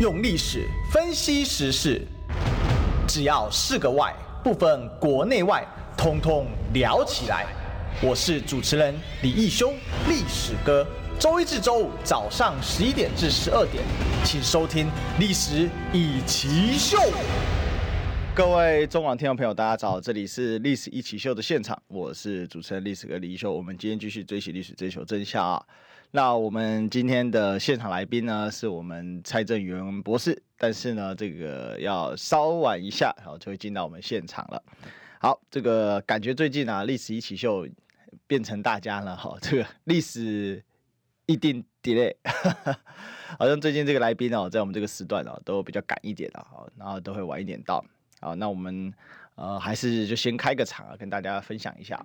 [0.00, 2.02] 用历史分析时事，
[3.06, 5.64] 只要是个“外”，不分国内外，
[5.96, 7.46] 通通聊起来。
[8.02, 9.72] 我是主持人李义修，
[10.08, 10.84] 历史哥。
[11.16, 13.84] 周一至周五早上十一点至十二点，
[14.24, 14.86] 请收听
[15.20, 16.98] 《历史一起秀》。
[18.34, 23.52] 各位中广听众朋友，大家早，这里是《历史一起秀》的现场，我是主持人历史哥李义修。
[23.52, 25.64] 我们今天继续追寻历史，追求真相啊！
[26.16, 34.62] 那我们今天的现场来宾呢，是我们蔡正元博士，但是呢，这个要稍晚一下，然后就会进到我们现场了。
[35.18, 37.66] 好，这个感觉最近啊，《历史一起秀》
[38.28, 40.62] 变成大家了哈， 这个历史
[41.26, 42.14] 一定 delay，
[43.36, 47.84] 好像最近这个来宾哦，在我们这个时段哦，都比较赶一点的，哈，然后都会晚一点到。
[48.20, 48.94] 好，那我们
[49.34, 52.00] 呃还是就先开个场啊，跟大家分享一下。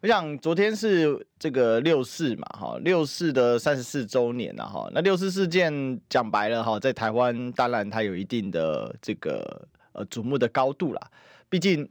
[0.00, 4.88] 我想昨天是这个六四嘛，哈，六四的三十四周年了哈。
[4.92, 11.10] 那六四事件讲白了哈，在台湾当然它有一定的这个呃瞩目的高度啦。
[11.48, 11.88] 毕竟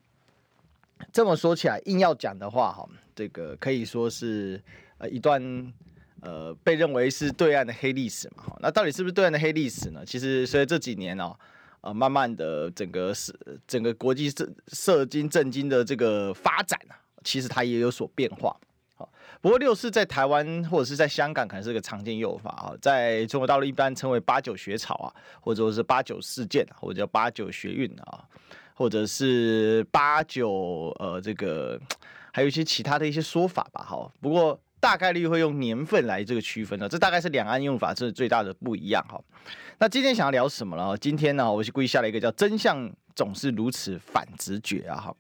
[1.11, 4.61] 这么说起来，硬要讲的话哈，这个可以说是
[4.99, 5.73] 呃一段
[6.21, 8.43] 呃被认为是对岸的黑历史嘛。
[8.43, 10.05] 哈，那到底是不是对岸的黑历史呢？
[10.05, 11.35] 其实随着这几年哦。
[11.81, 13.31] 啊，慢慢的，整个是
[13.67, 18.55] 整个国际社社经政经的这个发展啊，其实它也有所变化。
[18.95, 19.09] 好，
[19.41, 28.23] 不过六四在台湾或者是在香港可能是个常见用法啊，在中国大陆一般称为八九学潮啊，或者说是八九事件，或者叫八九学运啊，
[28.73, 31.79] 或者是八九呃这个，
[32.31, 33.83] 还有一些其他的一些说法吧。
[33.87, 34.59] 好，不过。
[34.79, 39.19] 大概率会用年份来这个区分的，这大概是两岸用法这是最大的不一样哈。
[39.79, 40.95] 那今天想要聊什么呢？
[40.99, 45.15] 今天呢，我是故意下了一个叫“真相总是如此反直觉”啊哈。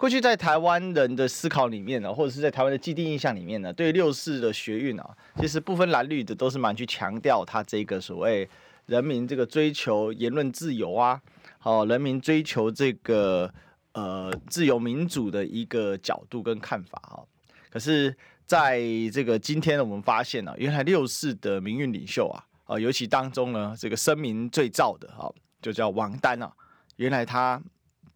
[0.00, 8.48] 过去在台湾人的思考里面呢，或者是在台湾的既定印象里面呢，对六四的学运啊，其实不分蓝绿的都是蛮去强调他这个所谓
[8.86, 11.20] 人民这个追求言论自由啊，
[11.58, 13.52] 好，人民追求这个
[13.92, 17.20] 呃自由民主的一个角度跟看法啊。
[17.68, 18.16] 可是。
[18.46, 18.80] 在
[19.12, 25.32] 这个今天呢，我们发现呢、原来六四的民运领袖啊，啊，尤其当中呢，这个声名最噪的哈，
[25.62, 26.52] 就叫王丹啊，
[26.96, 27.62] 原来他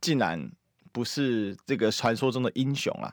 [0.00, 0.50] 竟然
[0.94, 3.12] 不是这个传说中的英雄啊，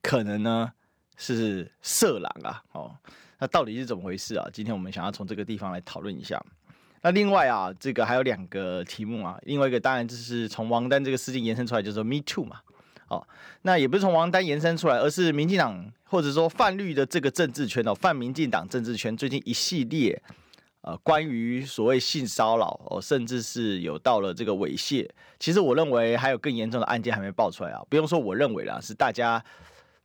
[0.00, 0.72] 可能呢
[1.18, 2.96] 是色狼啊，哦，
[3.38, 4.48] 那到底是怎么回事啊？
[4.50, 6.42] 今天我们想要从这个地方来讨论一下。
[7.02, 12.60] 那另外啊，这个还有两个题目啊，另外一个当然就是从王丹这个事件延伸出来，就是说 Me Too 嘛。
[13.08, 13.26] 哦，
[13.62, 20.22] 那也不是从王丹延伸出来，而是民进党或者说泛绿的这个政治圈哦，泛民进党政治圈最近一系列
[20.82, 25.08] 呃关于所谓性骚扰哦，甚至是有到了这个猥亵，
[25.38, 27.82] 其实我认为还有更严重的案件还没爆出来啊。
[27.88, 29.44] 不用说，我认为啦，是大家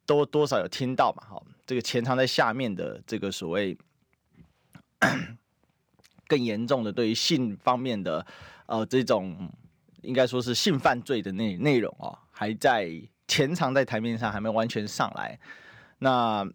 [0.05, 1.23] 都多少有听到嘛。
[1.29, 3.77] 哈，这个潜藏在下面的这个所谓
[6.27, 8.25] 更严重的对于性方面的
[8.65, 9.49] 呃这种
[10.01, 12.19] 应该说是性犯罪的内内容啊。
[12.37, 12.91] 还在
[13.29, 15.39] 潜藏在台面上，还没完全上来。
[15.99, 16.45] 那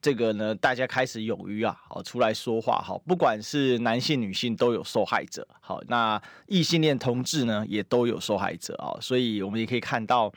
[0.00, 10.32] 这个呢，大家开始勇于啊，好出来说话，好，不管是男性、女性都有受害者，好，那异性恋同志呢也都有受害者啊，所以我们也可以看到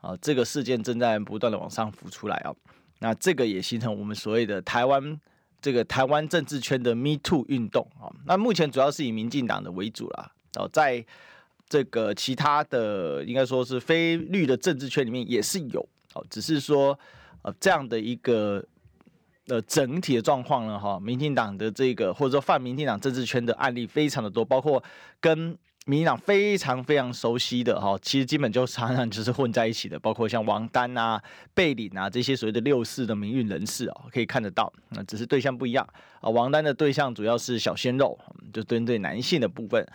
[0.00, 2.54] 啊，这个事件正在不断的往上浮出来啊。
[2.98, 5.20] 那这个也形成我们所谓的台湾
[5.60, 8.08] 这个台湾政治圈的 Me Too 运动啊。
[8.26, 11.04] 那目前主要是以民进党的为主啦，哦，在。
[11.68, 15.80] 这个其他的应该说是非绿的政治圈里面也是有
[16.14, 16.96] 哦，只是说
[17.42, 18.64] 呃这样的一个
[19.48, 24.82] 呃整体的状况呢哈，民进党的这个或者说泛民进党政治圈的案例非常的多，包括
[25.20, 31.22] 跟民进党非常非常熟悉的哈，其实基本就常常就是混在一起的，包括像王丹啊、
[31.54, 35.88] 贝岭啊这些所谓的六四的民运人士啊，可以看得到，那只是对象不一样
[36.20, 36.28] 啊。
[36.28, 38.18] 王丹的对象主要是小鲜肉，
[38.52, 39.86] 就针对男性的部分。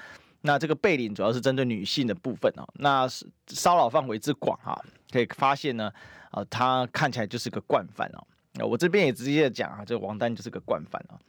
[0.43, 3.05] 那这个背领主要是针对女性的部分哦，那
[3.47, 4.81] 骚扰范围之广哈，
[5.11, 5.91] 可以发现呢，
[6.31, 8.25] 啊，他看起来就是个惯犯哦。
[8.53, 11.19] 那我这边也直接讲啊，这个王丹就是个惯犯啊。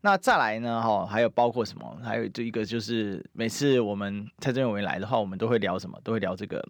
[0.00, 1.98] 那再来呢，哈，还有包括什么？
[2.02, 6.00] 还有这一个就是每次我们蔡正元来的话，我们都会聊什么？
[6.02, 6.66] 都会聊这个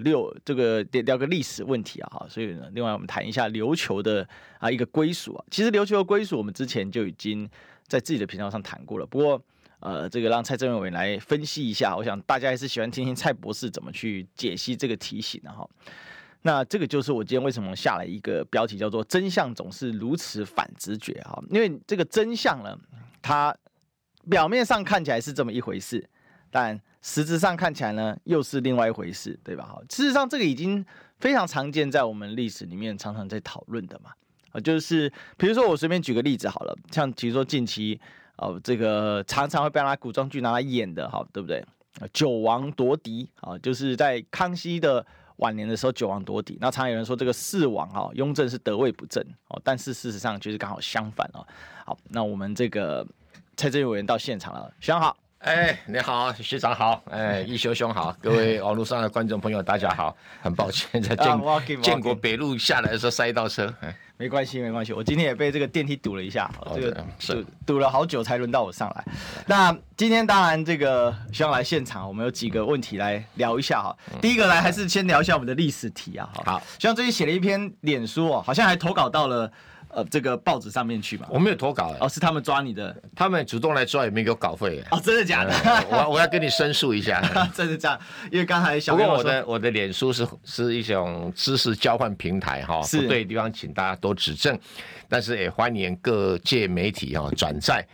[0.00, 2.26] 六这个聊聊个历史问题啊哈。
[2.28, 4.28] 所以呢，另外我们谈一下琉球的
[4.58, 5.44] 啊一个归属啊。
[5.50, 7.48] 其实琉球的归属我们之前就已经
[7.86, 9.42] 在自己的频道上谈过了，不过。
[9.80, 15.64] 呃，这个让蔡正元来分析一下，我想大家还是喜欢听听蔡博士怎么去解析这个题型的哈。
[16.42, 22.78] 那这个就是我今天为什么下了一个标题叫做“真相总是如此反直觉”哈，因为这个真相呢，
[23.20, 23.54] 它
[24.30, 26.08] 表面上看起来是这么一回事，
[26.50, 29.64] 但实质上看起来呢又是另外一回事，对吧？
[29.64, 30.84] 哈，事实上这个已经
[31.18, 34.10] 非常常见在我们历史里面常常在讨论的嘛，
[34.52, 38.00] 啊，就是比如说我随便举个例子好了，像比如说近期。
[38.40, 41.60] 哦，这个常常会被拿古装剧拿来演的，哈，对不对？
[42.12, 45.04] 九王夺嫡啊，就是在康熙的
[45.38, 46.56] 晚年的时候，九王夺嫡。
[46.60, 51.44] 那常有人说这个四王啊，雍正是得位不正哦，但是事实上就是刚好相反哦。
[51.84, 53.04] 好，那我们这个
[53.56, 55.16] 蔡政委员到现场了，选好。
[55.38, 63.72] 哎，你好，学长好，哎，一修兄好，各位网络上的观众朋友大家好，很抱歉在建建国北路下来的时候塞到车，
[64.16, 66.90] 没关系没关系，我今天也被这个电梯堵了一下，这个
[67.20, 69.04] 堵堵了好久才轮到我上来。
[69.46, 73.96] 那今天当然这个希望来现场，我们有几个问题来聊一下哈。
[74.20, 79.48] 第一个来还是先聊一下我们的历史题啊，好，学长最近写了一篇脸书哦，好像还投稿到了。
[79.98, 81.26] 呃，这个报纸上面去嘛？
[81.28, 84.80] 我没有投稿，哦，是他们抓你的，他们主动来抓，也没给我稿费。
[84.92, 85.52] 哦，真的假的？
[85.90, 87.20] 我我要跟你申诉一下，
[87.52, 87.98] 真的这样？
[88.30, 94.56] 因为刚才小不过我的我的脸书是是一种知识交换平台哈，不对的地方请大家多指正，
[95.08, 97.84] 但是也欢迎各界媒体哈转载。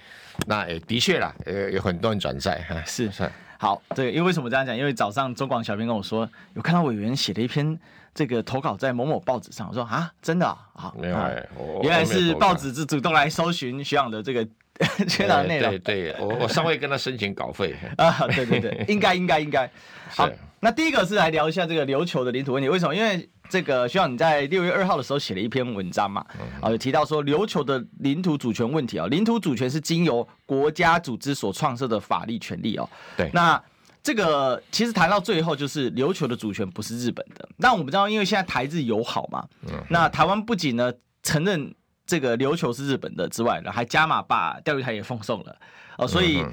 [0.46, 2.82] 那也的确啦，呃，有很多人转载哈。
[2.84, 3.30] 是是，
[3.64, 4.76] 好，对，因为为什么这样讲？
[4.76, 7.78] 因为早上中广小编跟我说，有看到委员写了一篇。
[8.16, 11.16] 这个投稿在某某报纸上，我说啊，真的啊，没有，
[11.82, 14.46] 原来是报纸是主动来搜寻学长的这个
[15.08, 15.68] 学长的内容。
[15.70, 19.68] 对对，我我尚未跟他申请稿费 啊，对对对，应该应该应该。
[20.14, 22.94] 好，那第一个是来聊一下这个琉球的领土问题，为什么？
[22.94, 26.24] 因为这个需要你在六月二号的时候写了一篇文章嘛，
[26.60, 32.88] 啊，有提到说琉球的领土主权问题啊，领土主权是经由国家组织所创设的法律权利哦。
[33.16, 33.62] 对，那。
[34.02, 37.48] 这个其实谈到最后，就是琉球的主权不是日本的。
[37.56, 39.42] 那我们知道，因为现在台日友好嘛，
[39.88, 40.92] 那台湾不仅呢
[41.22, 41.74] 承认
[42.06, 45.56] 这个琉球是日本的之外呢，还加码把钓鱼台也奉送了
[45.96, 46.06] 哦。
[46.06, 46.44] 所以，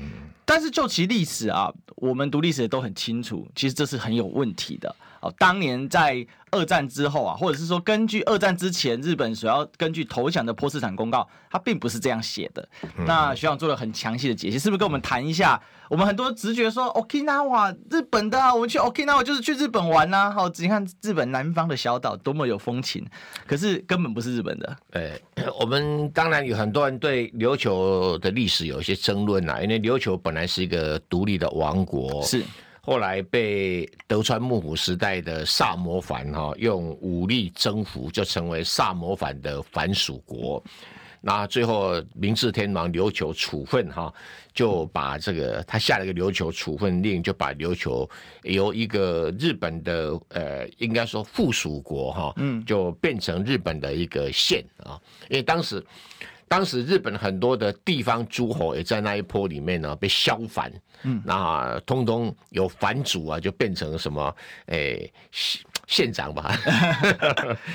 [0.45, 5.33] 但是就其历史啊，我们读历史都很清楚，其实这是很有问题的哦。
[5.37, 12.67] 当年在二战之后啊，或者是说根据二战之前日本所要根据投降的波茨坦公告，它并不是这样写的。
[13.05, 15.61] 那学长做了很详细的解析，是不是跟我们谈一下？
[15.89, 20.31] 我们很多直觉说，Okinawa 日本的啊，我们去 Okinawa 就是去日本玩呐、啊。
[20.31, 23.05] 好，你看日本南方的小岛多么有风情，
[23.45, 24.77] 可是根本不是日本的。
[24.91, 25.11] 呃，
[25.59, 32.41] 我们当然有很多人对琉球的历史有一些争论呐，因为琉球本来是一个独立的王国，是
[32.81, 40.61] 后来被德川幕府时代的萨摩藩哈用武力征服，就成为萨摩藩的藩属国。
[41.23, 44.11] 那最后明治天皇琉球处分哈，
[44.55, 48.09] 就把这个他下了一个琉球处分令，就把琉球
[48.41, 54.99] 由一个日本的呃，应该说附属国哈，嗯，就变成日本的一个县啊。
[55.29, 55.85] 因为当时
[56.51, 60.69] 当时日本很多的地方诸侯也在那一波里面呢被削藩，
[61.03, 65.09] 嗯，那通通有藩主啊，就变成什么诶。
[65.87, 66.57] 县长吧，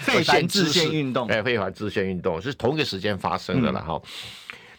[0.00, 4.00] 废藩置县运动，哎，废藩置县运动是同一个时间发生的了哈。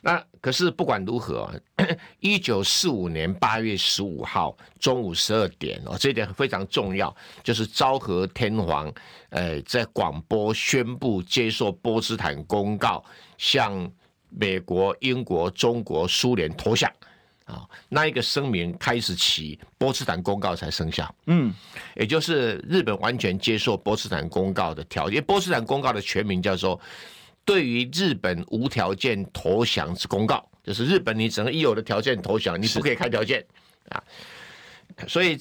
[0.01, 1.49] 那可是不管如何，
[2.19, 8.91] 一九四五年八月十五号中午十二点哦，这一点非常重要，就是昭和天皇
[9.29, 13.03] 呃在广播宣布接受波茨坦公告，
[13.37, 13.91] 向
[14.29, 16.91] 美国、英国、中国、苏联投降。
[17.45, 21.15] 啊，那一个声明开始起，波茨坦公告才生效。
[21.27, 21.53] 嗯，
[21.95, 25.23] 也就是日本完全接受波茨坦公告的条件。
[25.23, 26.77] 波茨坦公告的全名叫做
[27.47, 30.35] 《对于日本无条件投降之公告》，
[30.67, 33.43] 就是日本你只能一有的条件投降，你不可以开条件
[33.87, 34.03] 啊。
[35.07, 35.39] 所以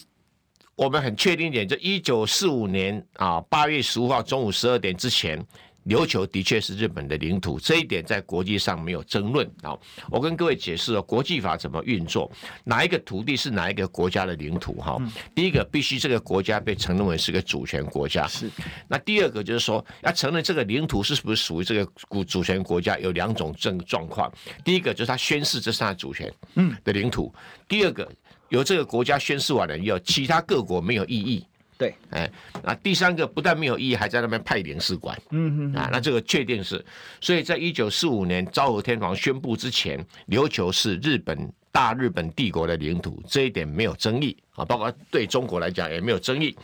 [0.76, 5.44] 我们很确定一点，就一九四五年啊八月十五号中午十二点之前。
[5.86, 9.76] 琉球的确是日本的领土，这一点在国际上没有争论啊。
[10.10, 12.30] 我跟各位解释哦国际法怎么运作，
[12.64, 14.98] 哪一个土地是哪一个国家的领土哈。
[15.34, 18.50] 第一个必须这个国家被承认为是个主权国家，是。
[18.88, 24.32] 那第二个就是说要承认这个领土是不是属于这个主权国家，有两种状状况。
[24.64, 27.32] 第一个就是他宣誓这是他的主权嗯的领土，
[27.68, 28.10] 第二个
[28.48, 31.46] 由这个国家宣誓完了以后，其他各国没有异议。
[31.78, 32.30] 对，哎，
[32.62, 35.14] 那第三个不但没有意义，还在那边派领事馆。
[35.30, 36.82] 嗯嗯，啊，那这个确定是，
[37.20, 46.56] 所以在一九四五年昭和天皇宣布之前，琉球是日本大日本帝国的领土，这一点没有争议啊，包括对中国来讲也没有争议。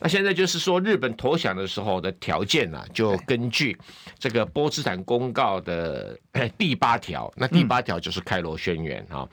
[0.00, 3.78] 那现在就是说，日本投降的时候的条件呢、啊，就根据
[4.18, 6.18] 这个波茨坦公告的
[6.58, 9.28] 第八条，那第八条就是开罗宣言啊，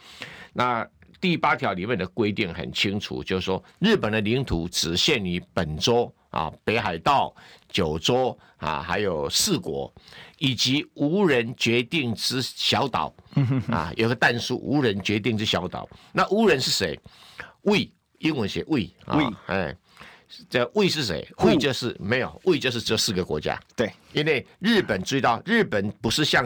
[0.54, 0.88] 那。
[1.24, 7.34] 第八条里面的规定很清楚，就是说日本的领土只限于本州啊、北海道、
[7.70, 9.90] 九州啊，还有四国，
[10.38, 13.16] 以及无人决定之小岛
[13.72, 15.88] 啊，有个但书，无人决定之小岛。
[16.12, 17.00] 那无人是谁
[17.62, 17.88] ？We
[18.18, 19.78] 英文写 We 啊哎，
[20.50, 23.58] 这 We 是谁？We 就是没有，We 就是这四个国家。
[23.78, 26.46] 对，因为日本追到日本不是像。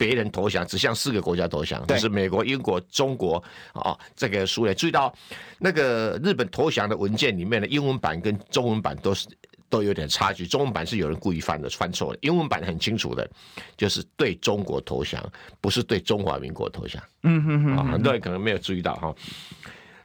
[0.00, 3.36] 别人投降，只向四个国家投降，对就是美国、英国、中国
[3.74, 4.74] 啊，这个苏联。
[4.74, 5.14] 注意到
[5.58, 9.28] 那个日本投降的文件里面的英文版跟中文版都是
[9.68, 13.30] 都有点差距，中文版是有人故意犯的犯错的，英文版很清楚的，
[13.76, 15.22] 就是对中国投降，
[15.60, 17.02] 不是对中华民国投降。
[17.24, 19.14] 嗯哼哼，啊，很多人可能没有注意到哈。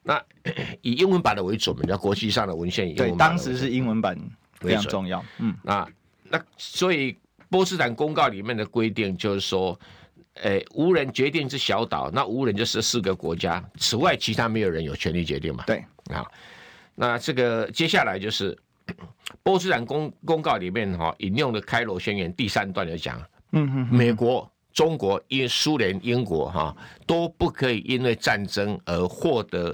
[0.03, 0.21] 那
[0.83, 3.17] 以英文版的为准，嘛，叫国际上的文献以英文版。
[3.17, 4.19] 对，当时是英文版
[4.59, 5.23] 非常重要。
[5.39, 5.87] 嗯，那
[6.29, 7.15] 那所以
[7.55, 9.79] 波茨坦公告里面的规定就是说，
[10.41, 15.63] 诶，无人决定是小岛，那无人就是四个国家，此外其他没有人有权利决定嘛。
[15.65, 15.81] 对
[16.13, 16.29] 啊，
[16.95, 18.57] 那这个接下来就是
[19.41, 24.51] 波茨坦公公告里面哈引用的开罗宣言第三段就讲，嗯哼，美国。
[24.73, 26.75] 中国、英、苏联、英国，哈
[27.07, 29.73] 都不可以因为战争而获得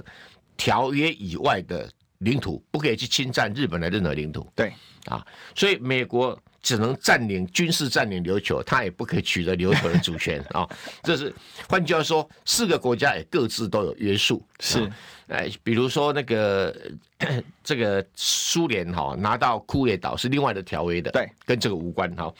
[0.56, 4.48] 条约以外的领土，不可以去侵占日本的任何领土。
[4.54, 4.72] 对，
[5.06, 10.68] 啊，所以美国只能占领军事占领琉球，他也不可以取得琉球的主权 啊。
[11.02, 11.34] 这是
[11.68, 14.40] 换句话说，四个国家也各自都有约束。
[14.60, 14.88] 是，
[15.26, 16.74] 哎，比如说那个
[17.64, 22.32] 这个苏联哈拿到库页岛是另外的条约的，对，跟这个无关哈。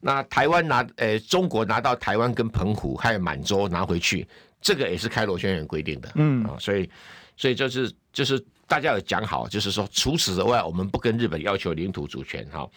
[0.00, 4.26] 那台湾拿，呃、欸，中国拿到台湾跟澎湖还有满洲拿回去，
[4.60, 6.88] 这个也是开罗宣言规定的，嗯啊，所以，
[7.36, 12.68] 所以就是就是大家有讲好，就是说除此之外，我们不跟日本要求领土主权哈。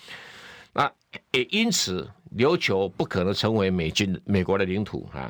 [0.73, 0.91] 那
[1.31, 5.29] 也因此，琉球不可能成为美军美国的领土哈。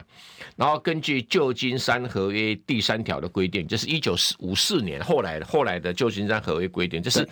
[0.56, 7.28] 然后根据旧金山合约第三条的规定，就是一九五四年后来后来的旧金山合约规定，就是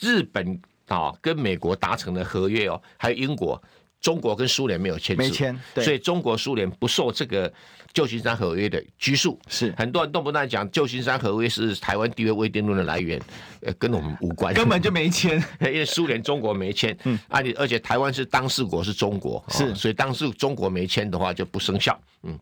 [0.00, 3.62] 日本啊跟美国达成的合约哦，还有英国。
[4.00, 7.52] 中国跟苏联没有签，没签，所以中国苏联不受这个
[7.92, 9.38] 旧金山合约的拘束。
[9.48, 13.20] 是很多人动不动讲旧金山合约是台湾地位未定论的来源，
[13.60, 16.96] 呃，跟我们无关，根本就没签， 因为苏联中国没签。
[17.04, 21.98] 嗯，而且而且台湾是当事国是中国，是、哦，所以当时中国没签的话就不生效。
[22.22, 22.38] 嗯，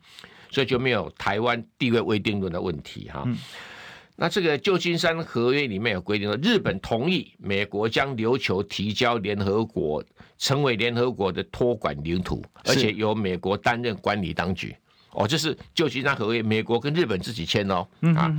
[0.50, 3.23] 所以就没有台湾地位未定论的问题哈。
[3.26, 3.37] 嗯
[4.23, 10.04] 那这个旧金山合约里面有规定说，日本同意美国将琉球提交联合国，
[10.37, 14.76] 成为联合国的托管领土，而且由美国担任管理当局。
[15.12, 17.87] 哦，这是旧金山合约，美国跟日本自己签哦。
[18.17, 18.33] 啊，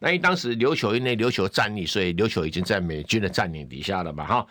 [0.00, 4.46] 那因为当时琉球因为琉球战役，所以琉球已经在美军的占领底下了嘛，哈。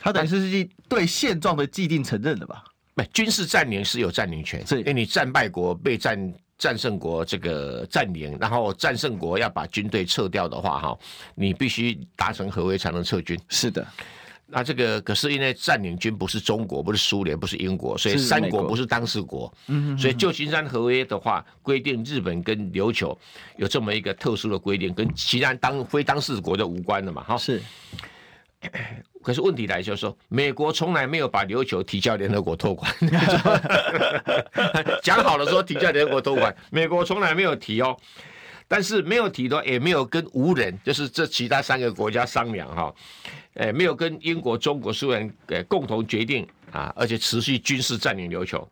[0.00, 2.64] 他等于是对现状的既定承认的吧？
[2.94, 6.34] 不，军事占领是有占领权，是因为你战败国被战。
[6.58, 10.98] 战胜国这个占领，然后战胜国要把军队撤掉的话，哈，
[11.34, 13.38] 你必须达成合约才能撤军。
[13.50, 13.86] 是的，
[14.48, 19.52] 那这个可是因为占领军不是中国，不是苏联，不是英国，所以三国不是当事国。
[19.66, 23.16] 嗯，所以旧金山合约的话，规定日本跟琉球
[23.56, 27.36] 有这么一个特殊的规定，跟其他当非当事国就无关了嘛，哈。
[27.36, 27.60] 是。
[29.22, 32.90] 可是问题来就是说，美国从来没有把琉球提交联合国托管，
[35.02, 37.96] 讲好了说提交联合国托管，美国从来没有提哦。
[38.68, 42.94] 但是没有提到，也没有跟无人，就是这其他三个国家商量哈，
[43.54, 48.68] 诶，没有跟英国、中国、苏联呃共同决定啊，而且持续军事占领琉球。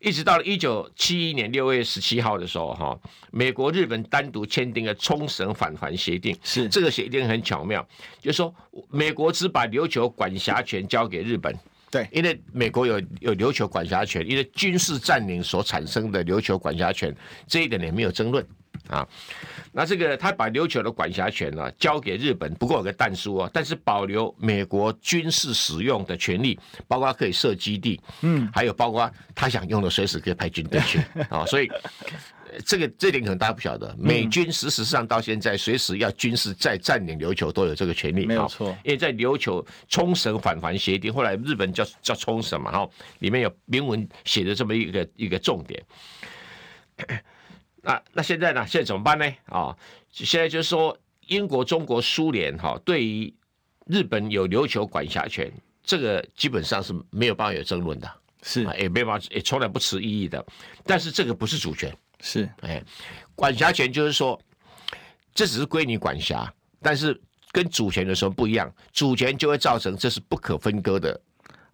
[0.00, 2.98] 一直到了一九七一年六月十七号的时候，哈，
[3.30, 6.36] 美国、日本单独签订了冲绳返还协定。
[6.42, 7.86] 是这个协定很巧妙，
[8.20, 8.52] 就是说
[8.90, 11.56] 美国只把琉球管辖权交给日本。
[11.88, 17.14] 对，因为美国有有琉球管辖权，因为军事占领所产生的琉球管辖权，
[17.46, 18.44] 这一点也没有争论。
[18.88, 19.06] 啊，
[19.72, 31.00] 那这个他把琉球的管辖权呢交给日本，不过有个但书啊，但是保留美国军事使用的权利，包括可以设基地，嗯，还有包括他想用的随时可以派军队去
[31.30, 31.70] 啊，所以
[32.66, 42.88] 这个这点可能大家不晓得，美军事实上到现在随时要军事再占领琉球都有这个权利，没有错，因为在琉球冲绳返还协定，后来日本叫叫冲绳嘛，哈，
[43.20, 45.82] 里面有明文写的这么一个一个重点。
[47.82, 48.64] 那那现在呢？
[48.66, 49.26] 现在怎么办呢？
[49.46, 49.78] 啊、哦，
[50.12, 50.96] 现在就是说，
[51.26, 53.34] 英国、中国、苏联哈，对于
[53.86, 58.10] 日本有琉球管辖权，这个基本上是没有办法有争论的，
[58.42, 60.44] 是也没办法，也从来不持异议的。
[60.84, 62.82] 但是这个不是主权，是哎，
[63.34, 64.40] 管辖权就是说，
[65.34, 67.20] 这只是归你管辖，但是
[67.50, 68.72] 跟主权的时候不一样？
[68.92, 71.20] 主权就会造成这是不可分割的。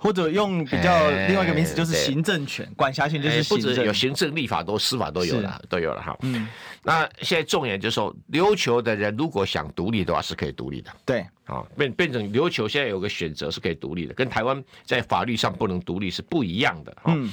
[0.01, 6.17] 或者用比较另外一个名词，就是行政权、欸、管辖权，就是行政、欸、不止有行政、立法都司法都有了，都有了哈。
[6.23, 6.49] 嗯，
[6.85, 10.91] 那现在重点就是说，琉球的人如果想独立的话，是可以独立的。
[11.05, 16.97] 对，啊，变变成琉球现在有个选择是可以独立的，跟台湾在法律上不能独立是不一样的。
[17.07, 17.33] 嗯。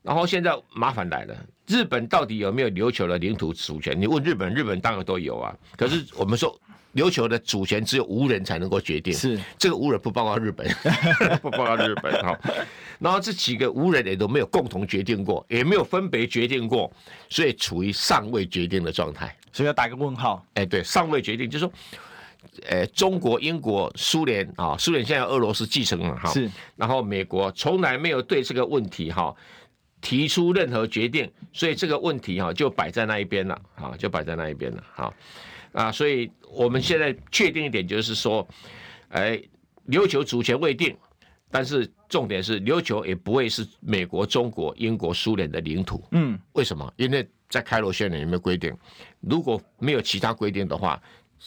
[0.00, 1.34] 然后现在麻烦来了，
[1.66, 4.00] 日本到底有没有琉球的领土主权？
[4.00, 5.52] 你问日本，日本当然都有啊。
[5.76, 6.56] 可是我们说。
[6.94, 10.66] 琉球的主权只有无人才能够决定，是这个无人不包括日本，
[11.42, 12.38] 不包括日本哈。
[13.00, 16.90] 然后这几个无人也都没有共同决定过，也没有分别决定过，
[17.28, 19.36] 所以处于尚未决定的状态。
[19.52, 20.44] 所以要打个问号。
[20.54, 21.72] 哎，对，尚未决定，就是说，
[22.68, 26.48] 呃，中国、英国、苏联啊，苏联现在俄罗斯继承了哈，是。
[26.76, 29.34] 然后美国从来没有对这个问题哈
[30.04, 35.14] 提出任何决定，所以这个问题哈就摆在那一边了啊，就摆在那一边了哈。
[35.72, 38.46] 啊，所以我们现在确定一点，就是说，
[39.08, 39.42] 哎，
[39.88, 40.94] 琉球主权未定，
[41.50, 46.04] 但是重点是琉球也不会是美国、中国、英国、苏联的领土。
[46.10, 46.92] 嗯，为什么？
[46.96, 48.76] 因为在开罗宣言里面规定，
[49.20, 51.00] 如果没有其他规定的话，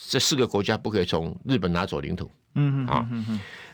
[0.10, 2.30] 这四个国家不可以从日本拿走领土。
[2.56, 3.08] 嗯嗯啊，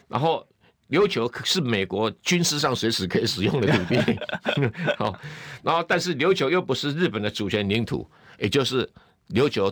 [0.10, 0.46] 然后
[0.90, 4.20] 琉球是美国军事上随时可以使用的土地。
[4.98, 5.20] 好，
[5.64, 8.10] 然后但是琉球又不是日本的主权领土，
[8.40, 8.90] 也就是
[9.30, 9.72] 琉球。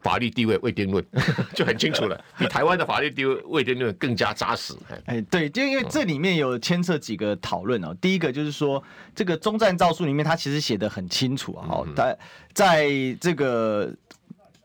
[0.00, 1.04] 法律地位未定论
[1.56, 4.72] 就很清楚了， 比台湾的法律地位未定论更加扎实。
[5.06, 7.92] 哎，对，就因为这里面有牵涉几个讨论哦。
[8.00, 8.80] 第一个就是说，
[9.12, 11.66] 这个中战诏书里面，它其实写的很清楚啊。
[11.68, 12.18] 哦，在
[12.54, 12.88] 在
[13.20, 13.92] 这个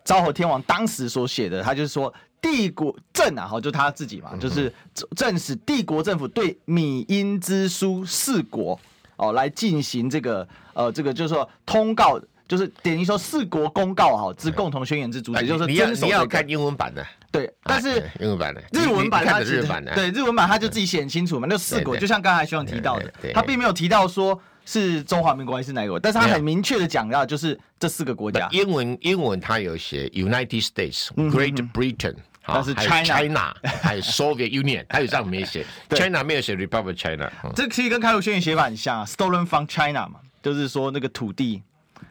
[0.06, 2.14] 昭和天王当时所写的，他就是说，
[2.44, 4.72] 帝国政啊，哈，就他自己嘛，就是
[5.16, 8.80] 朕使帝国政府对米因之书四国
[9.16, 12.22] 哦来进行这个呃，这个就是说通告。
[12.46, 18.62] 就是等于说四国公告哈之共同宣言之主旨，就是你要你要看英文版的，对，但是英文版的。
[18.74, 28.48] 日文版它日版的，对日文版它就自己写很清楚嘛，那四国就像刚才徐总提到的，他并没有提到说是中华民国还是哪个，但是他很明确的讲到就是这四个国家。
[28.52, 41.64] 英文英文它有写 United States、Great Britain，但是 China 还有 Soviet Union，它有这样没写， China 没有写 Republic China，这其实跟开罗宣言写法很像啊，Stolen from China 嘛，就是说那个土地。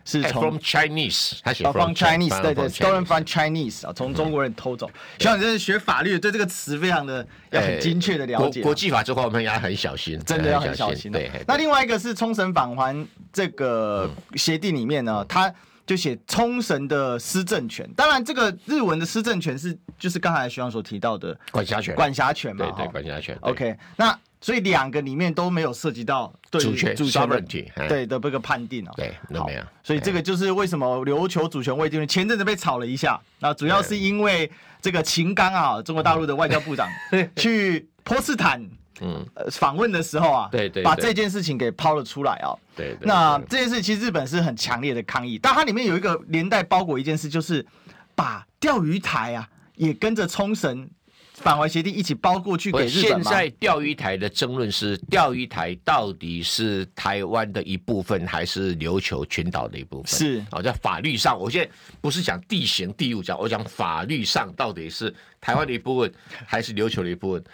[0.06, 4.90] 是从 from Chinese，他写 from Chinese，对对，stolen from Chinese 啊，从中国人偷走。
[5.18, 8.62] 希望你真是学法律，对这个词非常的要很精确的了解。
[8.62, 11.12] 国际法这块我们也很小心，真的要很小心。
[11.12, 15.52] 对，那另外一个是冲绳返还这个协定里面呢，他
[15.92, 17.87] 就写冲绳的施政权。
[17.94, 23.37] 当然，这个日文的施政权是就是刚才徐阳所提到的管辖权，管辖权嘛，对对，管辖权。
[23.42, 24.18] OK，那。
[24.44, 28.90] 所以两个里面都没有涉及到对主权、主权问题，对的这个判定哦。
[28.96, 29.62] 对，都没有。
[29.85, 33.20] 所以这个就是为什么琉球主权未定，前阵子被炒了一下。
[33.38, 34.50] 那主要是因为
[34.81, 36.88] 这个秦刚啊，中国大陆的外交部长
[37.37, 38.61] 去波茨坦
[39.02, 42.54] 嗯访问的时候啊，对对，把这件事情给抛了出来啊。
[42.76, 42.96] 对。
[43.02, 47.66] 那这件事其实日本是很强烈的抗议，但它里面有一个连带包裹一件事，就是
[48.14, 50.88] 把钓鱼台啊也跟着冲绳。
[51.34, 53.24] 返还协定一起包过去给日本吗？
[53.24, 60.06] 现在钓鱼台的争论是，钓鱼台到底是台湾的一部分，还是琉球群岛的一部分？
[60.06, 61.68] 是，哦，在法律上，我现在
[62.00, 66.12] 不是讲地形地物，讲我讲法律上到底是台湾的一部分，
[66.46, 67.44] 还是琉球的一部分？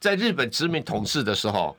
[0.00, 1.76] 在日本殖民统治的时候，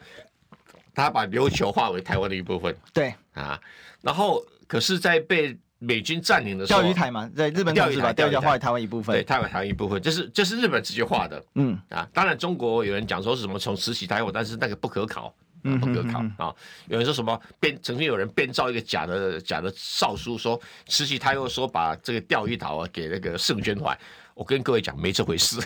[0.93, 2.75] 他把琉球划为台湾的一部分。
[2.93, 3.13] 对。
[3.33, 3.59] 啊，
[4.01, 11.79] 然后可是，在被美军占领的时候，钓鱼台嘛，在日本统治把钓鱼台划为台湾一部分，对，台湾台湾一部分，这是这是日本自己划的，嗯。
[11.89, 16.55] 啊，当然中国有人讲说是什么从慈禧太后，但是那个不可考，不可靠啊。
[16.87, 23.97] 有人说什么编，曾经有人编造一个假的假的诏书，说慈禧太后说把这个钓鱼岛啊给那个盛宣怀，
[24.33, 25.59] 我跟各位讲没这回事，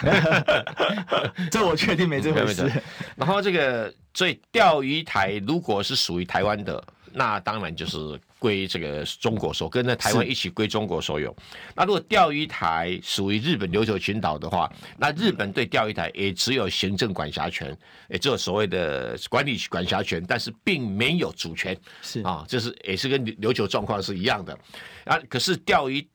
[1.52, 2.72] 这我确定没这回事。
[3.16, 6.84] 然后这个所以钓鱼台如果是属于台湾的。
[7.14, 11.36] 那当然就是归这个中国所，跟着台湾一起归中国所有。
[11.76, 17.78] 那如果钓鱼台属于日本琉球群岛的话，那日本对钓鱼台也只有行政管辖权，
[18.10, 21.78] 也只有所谓的管理管辖权，但是并没有主权。
[22.02, 24.58] 是啊，这是也是跟琉球状况是一样的。
[25.06, 26.06] 啊，可是钓鱼。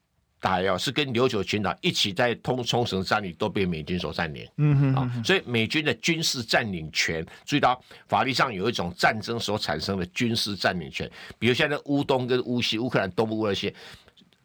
[0.40, 13.74] 台哦，是跟琉球群岛一起在通冲绳战里都被美军所占领，嗯哼，啊，所以美军的军事占领权，注意到法律上有一种战争所产生的军事占领权，比如现在乌东跟乌西，乌克兰东部那些，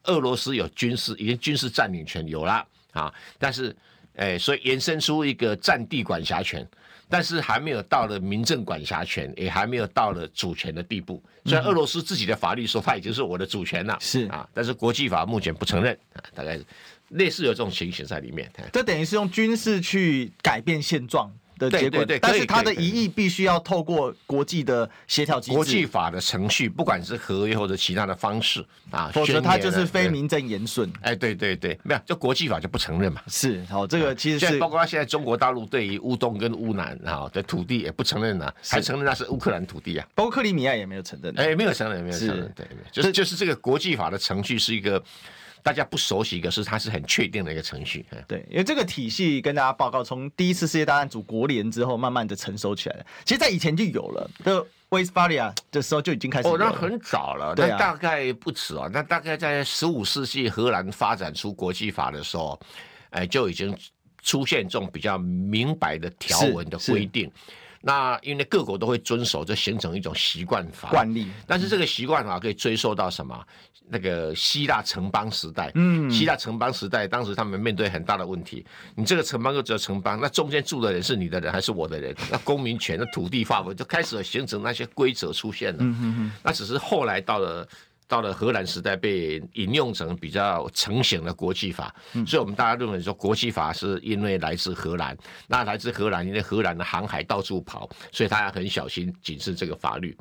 [0.04, 3.76] 俄罗斯有军事已经军事占领权有了啊，但是，
[4.16, 6.68] 哎，所以延伸出一个战地管辖权。
[7.14, 11.22] 但是还没有到了民政管辖权，也还没有到了主权的地步。
[11.46, 16.60] 虽然俄罗斯自己的法律说它已经是我的主权了，是啊，但是国际法目前不承认啊，大概
[17.10, 18.52] 类似有这种情形在里面。
[18.72, 21.32] 这等于是用军事去改变现状。
[21.58, 30.92] 的结果，对，但是他的疑义必须要透过国际的协调机制、国际法的程序，不管是合约或者其他的方式啊，否则他就是非名正言顺。
[31.02, 33.22] 哎，对对对，没有，就国际法就不承认嘛。
[33.28, 45.04] 是，好，这个其实是包括现在中国大陆对于乌东跟乌南啊的土地也不承认啊，还承认那是乌克兰土地啊，包括克里米亚也没有承认，哎，没有承认，没有承认，对，就是就是这个国际法的程序是一个。
[45.64, 48.06] 大家不熟悉，可是它是很确定的一个程序。
[48.28, 53.06] 对，因为这个体系跟大家报告，从第一次世界大战组国联之后，慢慢的成熟起来了。
[53.24, 56.54] 其实，在以前就有了，就威斯巴利亚的时候就已经开始了。
[56.54, 58.90] 哦，那很早了，那大概不迟啊。
[58.92, 62.60] 那大概在十五世纪荷兰发展出国际法的时候，
[63.12, 63.74] 哎，就已经
[64.22, 67.32] 出现这种比较明白的条文的规定。
[67.86, 71.28] 那因为各国都会遵守，就形成一种习惯法惯例。
[71.46, 73.46] 但是这个习惯法可以追溯到什么？
[73.90, 75.70] 那个希腊城邦时代。
[75.76, 78.66] 嗯，希腊城邦时代，当时他们面对很大的问题。
[78.96, 82.16] 你这个城邦就只有城邦，那中间住的人是你的人还是我的人？
[82.32, 85.80] 那公民权、那土地划分就开始形成那些规则出现了。
[85.82, 86.32] 嗯哼哼。
[86.42, 87.68] 那只是后来到了。
[88.08, 91.94] 到了荷兰时代，被引用成比较成型的国际法，
[92.28, 100.16] 所以我们大家认为说国际法是因为来自荷兰，那来自荷兰，因为荷兰的航海到处跑，所以他要很小心谨慎这个法律。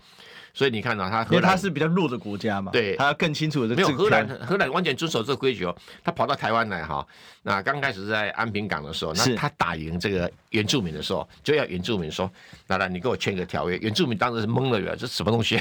[0.55, 3.75] 所以你看到、啊、他，因为他是比较弱的国家嘛，对，他要更清楚的。
[3.75, 5.75] 没有荷兰，荷兰完全遵守这个规矩哦。
[6.05, 7.07] 他跑到台湾来哈，
[7.43, 12.31] 那刚开始在安平港的时候，那他打赢这个原住民的时候，就要原住民说
[12.69, 15.59] ：“来来，你给我签个条约。”原住民当时是懵了，这什么东西？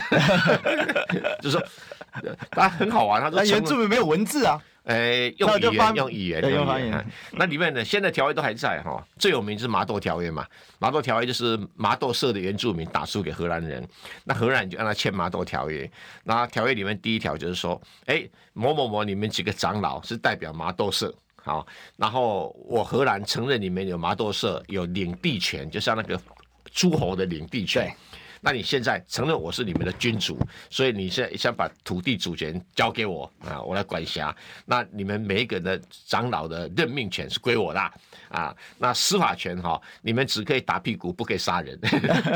[1.42, 1.64] 就说，
[2.52, 7.06] 他很好玩，他说：“原住民没有文字啊。”诶，用语言，用语言，用语言。
[7.34, 9.06] 那里面呢，现在条约都还在哈。
[9.20, 10.46] 最有名是麻豆条约嘛，
[10.80, 13.88] 麻豆条约就是麻豆社的原住民打输给荷兰人，
[14.24, 15.90] 那荷兰人就让他签麻豆条约。
[16.24, 21.66] 那条约里面第一条就是说，哎，某某某，你们几个长老是代表麻豆社，好，
[21.96, 26.20] 然后我荷兰承认你们有麻豆社有领地权，就像那个
[26.72, 27.96] 诸侯的领地权。
[28.44, 30.36] 那你现在承认我是你们的君主，
[30.68, 34.36] 所以你现在想把土地主权交给我啊，我来管辖。
[34.66, 37.80] 那你们每一个人的长老的任命权是归我的
[38.30, 38.56] 啊。
[38.80, 41.80] 那司法权哈，你们只可以打屁股，不可以杀人。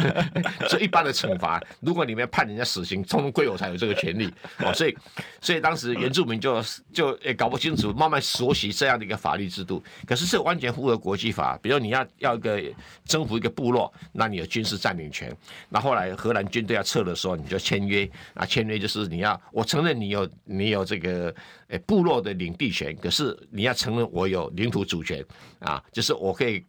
[0.70, 4.72] 所以一般的惩罚，如果你们判人家死刑，通通归我才有这个权利哦。
[4.72, 4.96] 所以，
[5.42, 6.64] 所以当时原住民就
[6.94, 9.84] 就也搞不清楚，慢慢熟悉这样的一个法律制度。
[10.06, 12.62] 可是这完全符合国际法，比如你要要一个
[13.06, 15.36] 征服一个部落，那你有军事占领权，
[15.68, 15.95] 然后。
[15.96, 21.34] 来荷兰军队要撤的时候，你就签约啊，签约就是你要我承认你有你有这个
[21.70, 25.26] 诶部落的领地权，可是你要承认我有领土主权
[25.60, 26.64] 啊，就是我可以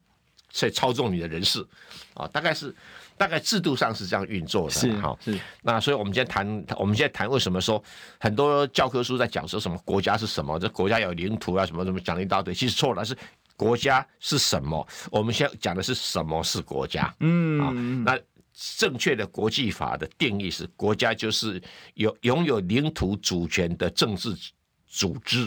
[0.51, 1.63] 去操纵你的人事
[2.15, 2.75] 啊，大概是
[3.19, 4.71] 大概制度上是这样运作的。
[4.71, 7.83] 是好是，那所以我们今天谈，我们现在谈为什么说
[8.19, 13.17] 很多教科书在讲说什么国家是什么，这国家有领土啊什么什么讲了一大堆，其实错了，是
[13.57, 14.87] 国家是什么？
[15.11, 17.15] 我们现在讲的是什么是国家？
[17.21, 17.73] 嗯啊
[18.05, 18.19] 那。
[18.79, 21.61] 正确的国际法的定义是，国家就是
[21.95, 24.35] 有拥有领土主权的政治
[24.87, 25.47] 组织。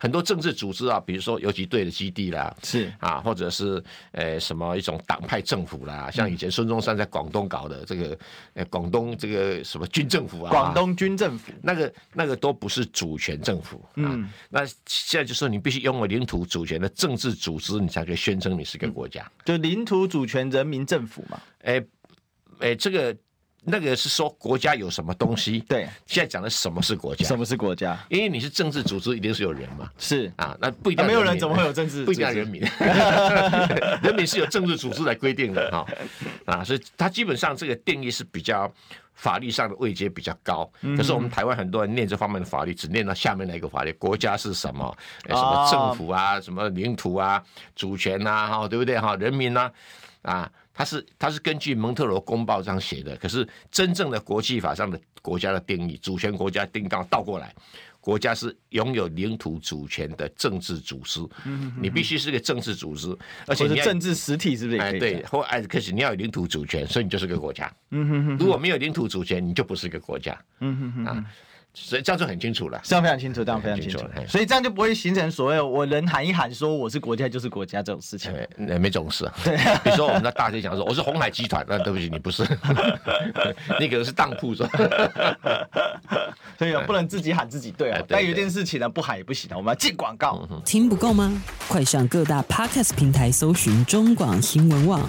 [0.00, 3.82] 很多政治组织啊，比如说游击队的基地啦，是啊，或者是
[4.12, 8.18] 呃什么一种党派政府啦，像以前孙中山在广东搞的这个
[8.54, 13.96] 呃广东这个什么军政府啊，广东军政府，那个那个都不是主权政府啊。
[13.96, 19.30] 嗯，那现在就说你必须拥有领土主权的政治组织，你才可以宣称你是个国家。
[19.44, 21.84] 就领土主权人民政府嘛，哎。
[22.60, 23.16] 哎，这个
[23.64, 25.58] 那个是说国家有什么东西？
[25.68, 27.26] 对，现在讲的什么是国家？
[27.26, 27.98] 什么是国家？
[28.08, 29.90] 因为你是政治组织，一定是有人嘛。
[29.98, 32.04] 是啊，那不一定、啊、没有人怎么会有政治？
[32.06, 32.62] 不一定人民，
[34.02, 35.86] 人民是由政治组织来规定的哈
[36.46, 38.72] 啊，所以它基本上这个定义是比较
[39.14, 40.70] 法律上的位阶比较高。
[40.96, 44.96] 可是我们台湾很多人念这方面的法律，只念到下面那个法律，国家是什么？
[45.26, 47.42] 什么政府啊，什么领土啊，
[47.74, 48.98] 主权啊，哈，对不对？
[48.98, 49.70] 哈，人民啊，
[50.22, 50.50] 啊。
[50.78, 57.52] 它是它是根据蒙特罗公报这样写的，可是真正的国际法上的国家的定义，主权国家定刚倒过来，
[58.00, 61.20] 国家是拥有领土主权的政治组织。
[61.44, 63.08] 嗯，你必须是个政治组织，
[63.48, 64.78] 而且你是政治实体，是不是？
[64.78, 67.68] 哎，对，或哎，可是你要有领土主权，所以你就是个国家。
[67.90, 70.40] 嗯哼哼，如果没有领土主权，你就不是个国家。
[70.60, 71.24] 嗯哼哼啊。
[71.80, 73.98] 所以这样就很清楚了，这样非常清楚，这样非常清楚。
[74.26, 79.30] 所以这样就不会形成所谓我人喊一喊说我是国家就是国家这种事情，没 没这种事。
[79.44, 82.42] 对，比如说我们在大街讲说我是红海集团，那对不起，你不是，
[83.80, 84.70] 你可能是当铺是吧？
[86.58, 88.02] 所以不能自己喊自己对啊。
[88.08, 90.46] 但有一件事情呢，不喊也不行的，我们要进广告。
[90.64, 91.40] 听不够吗？
[91.68, 95.08] 快上各大 Podcast 平台搜寻中广新闻网，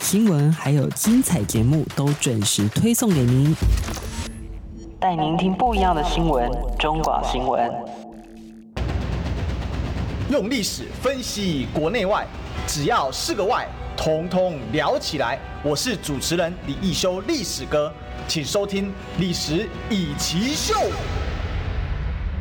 [0.00, 3.54] 新闻还有精彩节目都准时推送给您。
[5.04, 7.70] 带您听不一样的新闻，中广新闻。
[10.30, 12.26] 用历史分析国内外，
[12.66, 15.38] 只要是个“外”，统统聊起来。
[15.62, 17.92] 我是主持人李一修，历史哥，
[18.26, 18.86] 请收听
[19.18, 20.72] 《历史以奇秀》。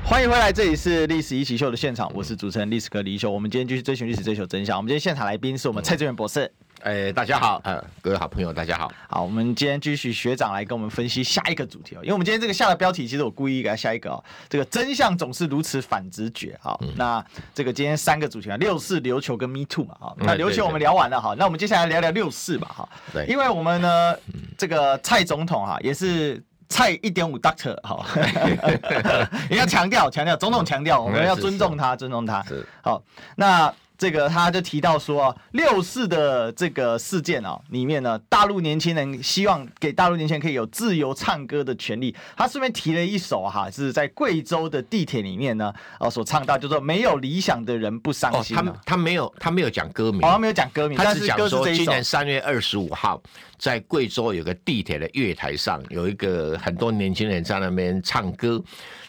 [0.06, 3.30] 欢迎回来，这里是历史一起秀的现场，我是主持人历史哥李一修。
[3.30, 4.78] 我们今天继续追寻历史，追求真相。
[4.78, 6.50] 我们今天现场来宾是我们蔡志远博士。
[6.84, 8.92] 哎，大家好，呃，各位好朋友，大家好。
[9.08, 16.60] 好，我们今天继续学长来跟我们分析下一个主题哦，因为我们今天这个下的标题，其实我故意给他下一个哦，这个真相总是如此反直觉。
[16.62, 24.14] 好，嗯、那这个今天三个主题啊，六四、琉球跟 Me Too 嘛，哈，那琉球我们聊完了哈，那我们接下来聊聊六四吧，哈，对，因为我们呢，
[24.58, 26.44] 这个蔡总统哈也是。
[26.70, 28.04] 蔡一点五 Doctor 好，
[29.48, 32.42] 你要强调强调，总统强调，我们要尊重他，尊重他。
[32.44, 33.04] 是好，
[33.36, 33.72] 那。
[34.04, 42.14] 这个他就提到说，六四的这个事件啊，里面呢，大陆年轻人希望给大陆年轻人可以有自由唱歌的权利。
[42.36, 48.58] 他顺便提了一首哈，是在贵州的地铁里面呢，哦所唱到，就说没有理想的人不伤心。
[48.58, 53.24] 他他没有他没有讲歌名，他没有讲歌名，他只讲说今年三月二十五号
[53.58, 58.62] 在贵州有个地铁的月台上，有一个很多年轻人在那边唱歌。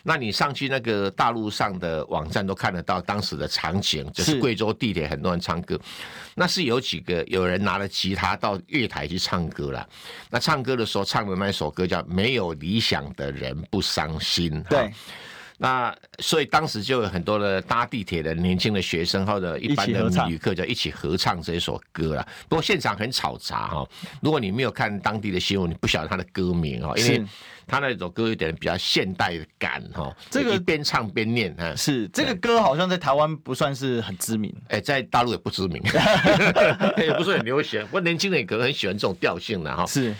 [0.07, 5.81] 那你上去那个大陆上的网站都看得到当时的场景，就是贵州地铁很多人唱歌，
[6.35, 9.89] 那是有几个有人拿了吉他到月台去唱歌了。
[10.31, 14.63] 那唱歌的时候唱的那首歌叫《没有理想的人不伤心》。
[14.69, 14.93] 对。
[15.65, 22.29] 那所以当时就有很多的搭地铁的年轻的学生或者一般的旅客就一起合唱这首歌了。
[22.51, 23.89] 不过现场很吵杂哈，
[24.21, 27.25] 如果你没有看当地的新闻，你不晓得他的歌名哦，因为
[27.67, 30.15] 他那首歌有点比较现代的感哈。
[30.29, 35.83] 这个边唱边念哈，是这个歌好像在台湾不算是很知名，哎，在大陆也不知名，
[36.99, 37.81] 也不是很流行。
[37.87, 39.87] 不过年轻人可能很喜欢这种调性的哈。
[39.87, 40.15] 是。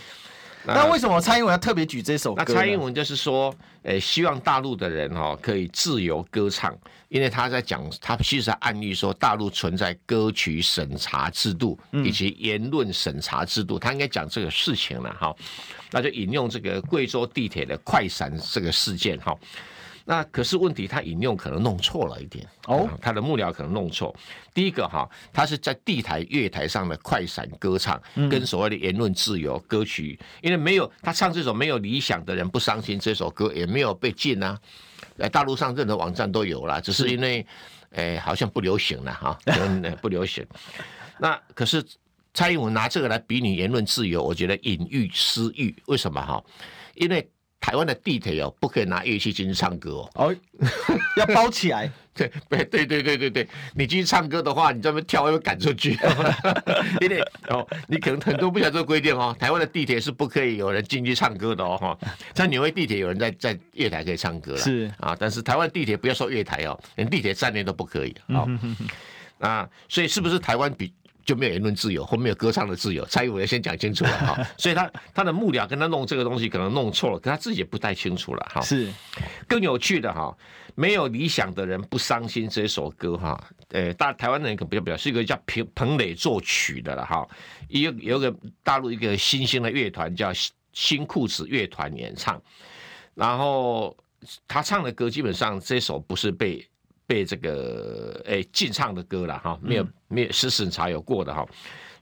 [0.67, 2.43] 那为什么蔡英文要特别举这首歌？
[2.47, 6.75] 那蔡英文就是说，诶，希望大陆的人哈可以自由歌唱，
[7.09, 15.35] 因为他在讲，他其实暗喻说大陆存在歌曲审查制度以及言论审查制度，他应该讲这个事情了哈。
[15.91, 19.35] 那就引用这个贵州地铁的快闪这个事件哈。
[20.07, 24.15] 那可是问题，他引用可能弄错了一点哦，他的幕僚可能弄错。
[24.53, 34.55] 第一个哈，他是在地台月台上的快闪歌唱，跟所谓的言论自由歌曲，因为没有他唱这首没有理想的人不伤心这首歌也没有被禁啊，
[35.17, 37.43] 在大陆上任何网站都有啦，只是因为
[37.93, 39.35] 诶好像不流行了哈，
[40.03, 40.45] 不流行。
[41.17, 41.83] 那可是
[42.31, 45.75] 蔡英文拿这个来比拟言论自由，我觉得隐喻私欲。
[45.87, 46.43] 为什么哈？
[46.93, 47.27] 因为。
[47.65, 50.35] 台湾的地铁哦，不可以拿乐器进去唱歌哦，哦，
[51.17, 51.91] 要包起来。
[52.13, 55.97] 对，对，对，对，对，对，你进去唱歌的话，你这边跳会被赶出去。
[57.01, 59.35] 因为哦，你可能很多不晓得这个规定哦。
[59.39, 61.97] 台湾的地铁是不可以有人进去唱歌的哦，哈。
[62.35, 65.17] 像纽约地铁有人在在月台可以唱歌了，是啊。
[65.19, 68.15] 但是台湾地铁不要说月台哦，连地铁站内都不可以。
[68.27, 68.47] 好，
[69.39, 70.93] 啊，所以是不是台湾比？
[71.25, 73.03] 就没有言论自由，或没有歌唱的自由。
[73.05, 78.61] 蔡英文要先讲清楚了哈， 所以他他的幕僚跟他弄这个东西可能弄错了，可他自己也不太清楚了哈。
[78.61, 78.89] 是，
[79.47, 80.33] 更有趣的哈，
[80.75, 87.27] 没有理想的人不伤心这首歌哈，呃，大台湾人可比较比较是一个叫彭彭磊作曲的了哈，
[87.69, 88.33] 有有个
[88.63, 90.31] 大陆一个新兴的乐团叫
[90.71, 92.41] 新裤子乐团演唱，
[93.15, 93.97] 然后
[94.47, 96.65] 他唱的歌基本上这首不是被。
[97.07, 101.45] 被这个诶禁唱的歌了哈，没有没有是审查有过的哈，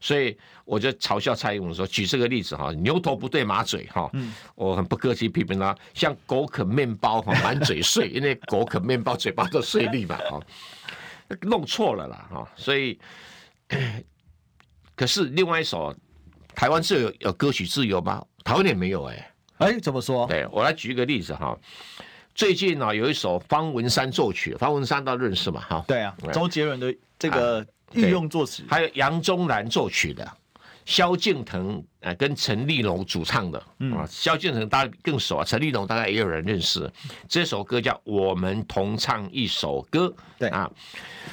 [0.00, 4.10] 所以我就嘲笑蔡英文说，举这个例子哈，牛头不对马嘴哈，
[4.54, 10.40] 我很不客气批评他，像狗啃面包哈，满嘴碎，因为狗啃面包嘴巴都碎利嘛哈，
[11.42, 12.98] 弄错了啦哈，所以
[14.96, 15.94] 可是另外一首，
[16.54, 18.24] 台湾是有有歌曲自由吗？
[18.42, 20.26] 台湾也没有哎，哎怎么说？
[20.26, 21.58] 对我来举一个例子哈。
[22.34, 25.60] 最近呢，有一首方文山作曲，方文山都认识嘛？
[25.60, 30.28] 哈，对啊，周杰伦的这个御用作词，还有杨宗南作曲的。
[30.84, 33.58] 萧敬腾呃跟陈立农主唱的，
[33.94, 36.90] 啊，萧敬腾大家更熟啊，陈立农大概也有人认识。
[37.28, 40.06] 这首歌叫《我们同唱一首歌》，
[40.38, 40.70] 对啊，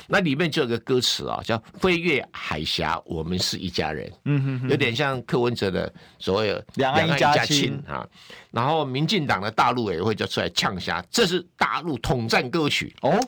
[0.08, 8.08] 那里面就有个歌词啊，叫“飞越海峡，我们是一家人”，嗯哼，有点像柯文哲的所谓“两岸一家亲”啊。
[8.52, 13.20] 然后民进党的大陆委员会就出来呛下，这是大陆统战歌曲哦。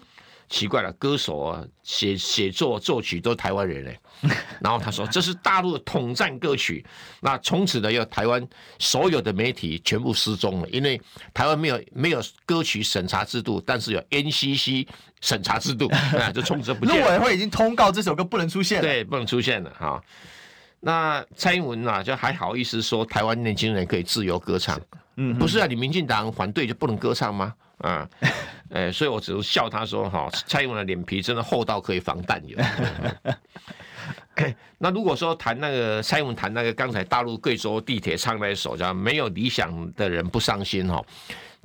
[0.49, 3.99] 奇怪了，歌手啊，写写作作曲都是台湾人嘞。
[4.62, 6.86] 然后他说这是大陆的统战歌曲，
[7.19, 8.47] 那从此呢，要台湾
[8.79, 11.01] 所有的媒体全部失踪了，因为
[11.34, 14.88] 台湾没有没有歌曲审查制度，但是有 NCC
[15.19, 16.95] 审查制度， 啊，就从此不见。
[16.95, 20.01] 陆委会已经通告这首歌不能出现了，对，不能出现了哈。
[20.79, 24.79] 那蔡英文啊，就还好意思说台湾年轻人可以自由歌唱，
[25.17, 27.53] 嗯，不是啊，你民进党反对就不能歌唱吗？
[27.79, 28.07] 啊，
[28.71, 32.57] 哎，所以我只是笑他说哈，蔡英文的脸皮真的厚到可以防弹油。
[34.79, 41.01] 那如果说谈那个蔡英文谈那个刚才大陆贵州地铁唱那一首叫《没有理想的人不伤心》哈，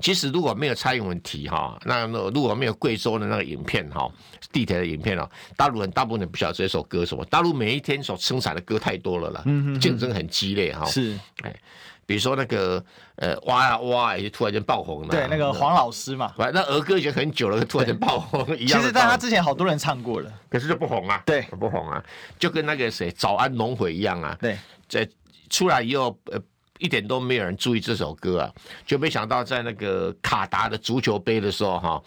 [0.00, 4.08] 其实如果没有蔡英文提哈，那如果没有贵州的那个影片哈，
[4.52, 7.24] 地铁的影片哦，大陆人大部分人不晓得这首歌什么。
[7.24, 9.42] 大陆每一天所生产的歌太多了啦，
[9.80, 10.84] 竞争很激烈哈。
[10.84, 11.56] 是，哎，
[12.08, 12.82] 比如说那个
[13.16, 15.08] 呃挖呀挖，也突然间爆红了。
[15.08, 18.80] 对，那个黄老师嘛，那儿歌已经很久了，突然间爆红 一样。
[18.80, 21.22] 其实，但他之前好多人唱过了，可是就不红啊。
[21.26, 22.02] 对，不红啊，
[22.38, 24.34] 就跟那个谁早安农会一样啊。
[24.40, 24.56] 对，
[24.88, 25.06] 在
[25.50, 26.40] 出来以后呃。
[26.80, 28.52] 一点都没有人注意这首歌啊，
[28.86, 32.00] 就没想到在那个卡达的足球杯的时候哈，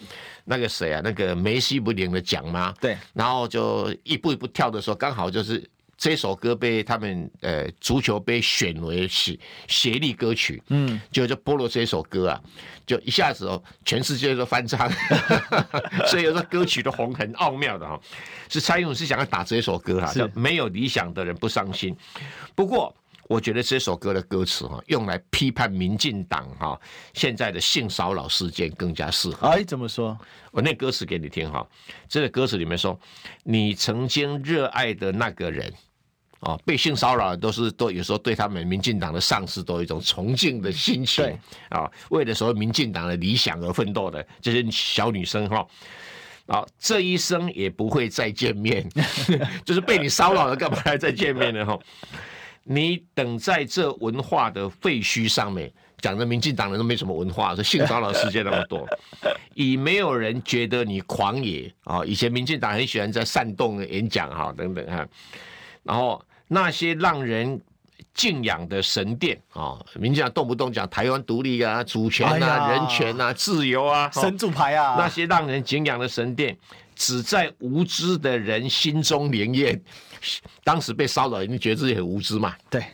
[0.46, 2.74] 那个谁啊，那个梅西不领了奖吗？
[2.80, 5.62] 对，然后就一步一步跳的时候，刚好就是
[6.02, 12.42] 这首歌被他们呃足球杯选为是协力歌曲，嗯，就就播了这首歌啊，
[12.88, 14.92] 就一下子哦，全世界都翻唱，
[16.10, 18.02] 所以有时候歌曲的红很奥妙的哈，
[18.50, 21.96] 是蔡英文是想要打这首歌啊，叫没有理想的人不伤心，
[22.56, 22.92] 不过。
[23.28, 26.78] 我觉得这首歌的歌词哈，用来批判民进党哈
[27.14, 29.48] 现在的性骚扰事件更加适合。
[29.48, 30.20] 哎，怎么说？
[30.52, 31.66] 我那歌词给你听哈，
[32.10, 33.00] 这个歌词里面说，
[33.44, 35.74] 你曾经热爱的那个人，
[36.42, 41.24] 哦，被性骚扰都是都有时候对他们民进党的上司都有一种崇敬的心情。
[41.24, 41.38] 对
[41.70, 45.68] 啊，为了所谓民进党的理想而奋斗的这些小女生哈，
[46.48, 48.88] 啊，这一生也不会再见面，
[49.64, 51.66] 就是被你骚扰了，干嘛还再见面呢？
[51.66, 51.80] 哈。
[52.64, 58.88] 你等在这文化的废墟上面，讲的民进党人都没什么文化，说性骚扰事件那么多，
[59.56, 62.06] 已没有人觉得你狂野啊！
[62.06, 65.08] 以前民进党很喜欢在煽动演讲哈等等哈，
[65.82, 67.62] 然后那些让人
[68.14, 76.58] 敬仰的神殿啊，民进党动不动讲台湾独立啊、主权啊、人权啊、自由啊，神主牌啊，那些让人敬仰的神殿，
[76.94, 79.82] 只在无知的人心中灵验。
[80.62, 82.54] 当时被骚扰，你觉得自己很无知嘛？
[82.70, 82.86] 对，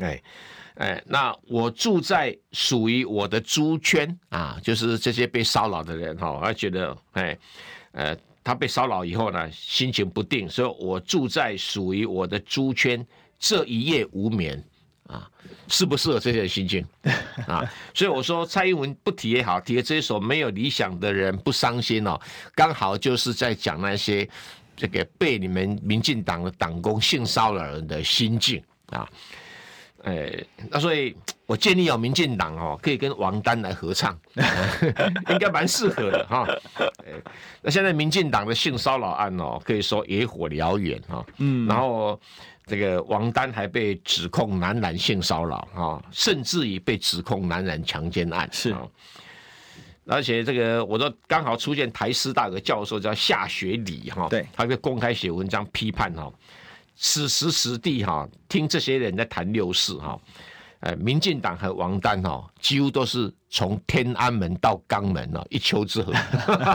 [0.00, 0.22] 哎，
[0.76, 7.36] 哎，那我住在属于我的猪圈啊，就是这些被骚扰的人哈，他觉得哎，
[7.90, 8.16] 呃，
[8.46, 13.04] 他被骚扰以后呢，心情不定，所以我住在属于我的猪圈，
[13.40, 14.62] 这一夜无眠
[15.08, 15.28] 啊，
[15.66, 16.86] 适不适合这些人心境
[17.48, 17.68] 啊？
[17.92, 22.16] 所以我说蔡英文不提也好，提这一首没有理想的人不伤心哦，
[22.54, 24.28] 刚好就是在讲那些。
[24.78, 29.08] 这个被你们民进党的党工性骚扰人的心境啊，
[30.06, 30.32] 哎，
[30.70, 31.16] 那所以
[31.46, 34.16] 我建议有民进党哦，可以跟王丹来合唱，
[35.30, 36.46] 应该蛮适合的哈。
[37.60, 41.26] 那现在民进党的性骚扰案哦，可以说野火燎原哈。
[41.38, 42.18] 嗯，然后
[42.66, 48.72] 这个王丹还被指控男男性骚扰哈，甚至于被指控男男强奸案是。
[50.08, 56.32] 而且这个，我说刚好出现台师大的教授叫夏学礼哈，对，他就公开写文章批判哈，
[56.96, 60.18] 此时此地哈，听这些人在谈六四哈。
[60.80, 66.12] 呃，民进党和王丹哦，几乎都是从天安门到肛门哦，一丘之貉。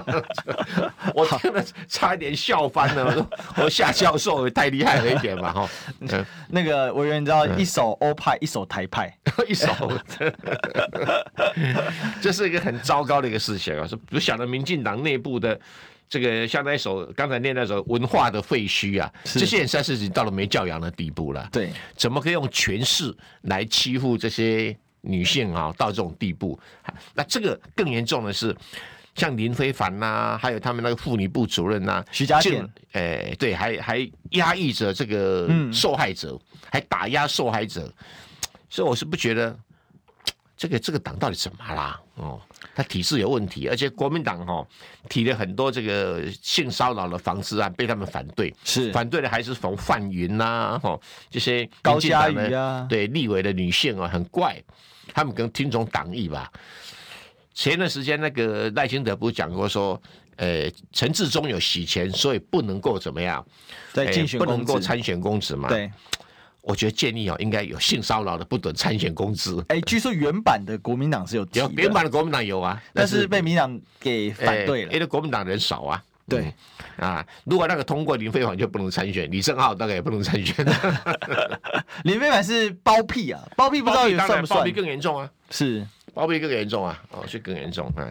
[1.13, 3.05] 我真的差一点笑翻了。
[3.05, 3.29] 我说，
[3.63, 5.69] 我夏教授也太厉害了一点嘛哈。
[6.49, 9.15] 那个委员，你知道，一手欧派，一手台派，
[9.47, 9.69] 一手。
[12.19, 13.85] 这是一个很糟糕的一个事情啊！
[13.87, 15.57] 是不晓得民进党内部的。
[16.11, 21.47] 这个像那首刚才念那首文化的废墟啊，这些人实在是已经到了没教养的地步了。
[21.53, 25.73] 对，怎么可以用权势来欺负这些女性啊？
[25.77, 26.59] 到这种地步，
[27.13, 28.53] 那这个更严重的是，
[29.15, 37.89] 像林非凡呐、啊，还有他们那个妇女部主任呐、啊，徐佳倩，哎，对，还还压抑着这个受害者，嗯、还打压受害者，
[38.69, 39.57] 所以我是不觉得
[40.61, 41.99] 这个这个党到底怎么啦？
[42.13, 42.39] 哦。
[42.75, 44.63] 他体制有问题，而且国民党哈
[45.09, 50.99] 提了很多这个性骚扰的防治案，被他们反对，是反对的还是冯范云呐，哈
[51.31, 54.61] 这些高嘉瑜啊，对立委的女性啊，很怪，
[55.15, 56.51] 他们可能听从党意吧。
[57.55, 59.99] 前段时间那个赖清德不是讲过说，
[60.35, 63.43] 呃，陈志忠有洗钱，所以不能够怎么样，
[63.91, 65.67] 在竞选、呃、不能够参选公职嘛？
[65.67, 65.91] 对。
[66.61, 69.55] 我觉得建议哦，应该有性骚扰的不准参选公职。
[69.69, 76.03] 哎，据说原版的国民党是有有原版的国民党有啊，但是被民党给反对了，因为国民党人少啊。
[76.29, 76.53] 对
[76.95, 80.65] 啊，如果那个通过林飞凡就不能参选，李正浩大概也不能参选。
[82.05, 84.59] 林飞凡是包庇啊，包庇不知道有算不算？
[84.59, 88.07] 包庇更严重啊，是包庇更严重啊，哦，是更严重啊。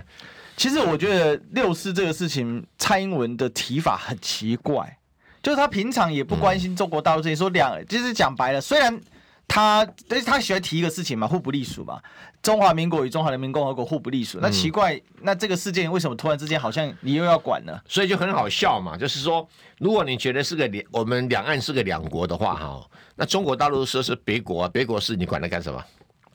[0.55, 4.99] 其实我觉得六四这个事情，蔡英文的提法很奇怪。
[5.43, 9.01] 就是他平常也不关心中国大陆这些，说两就是讲白了，虽然
[9.49, 12.01] 他但是他喜欢提一个事情嘛，互不隶属嘛，
[12.43, 14.39] 中华民国与中华人民共和国互不隶属。
[14.41, 17.81] 那奇怪，那这个事件为什么突然之间好像你又要管呢？
[17.89, 19.49] 所以就很好笑嘛，就是说，
[19.79, 22.87] 如果你觉得是个两，我们两岸是个两国的话，哈，
[23.17, 25.85] 那中国大陆说是别国，别国事你管它干什么？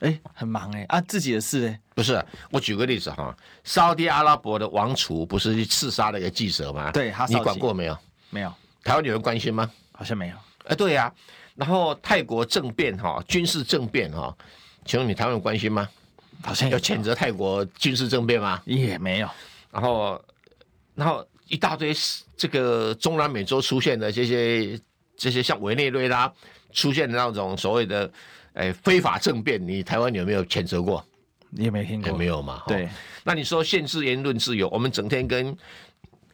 [0.00, 2.22] 哎，很忙哎啊，自己的事哎，不是。
[2.50, 6.90] 我举个例子哈，沙特阿拉伯的王储不是去刺杀了一个记者吗？
[6.92, 7.96] 对，你管过没有？
[8.28, 8.52] 没有。
[8.86, 9.68] 台湾有人关心吗？
[9.90, 10.36] 好像没有。
[10.66, 11.12] 哎，对呀。
[11.56, 14.32] 然后泰国政变哈，军事政变哈，
[14.84, 15.88] 请问你台湾有关心吗？
[16.44, 18.62] 好像要谴责泰国军事政变吗？
[18.64, 19.28] 也没有。
[19.72, 20.24] 然后，
[20.94, 21.92] 然后一大堆
[22.36, 24.78] 这个中南美洲出现的这些
[25.16, 26.32] 这些像委内瑞拉
[26.72, 28.08] 出现的那种所谓的。
[28.52, 31.04] 哎，非法政变，你台湾有没有谴责过？
[31.50, 32.62] 你也没听过，也没有嘛。
[32.66, 32.88] 对，
[33.22, 35.54] 那你说限制言论自由，我们整天跟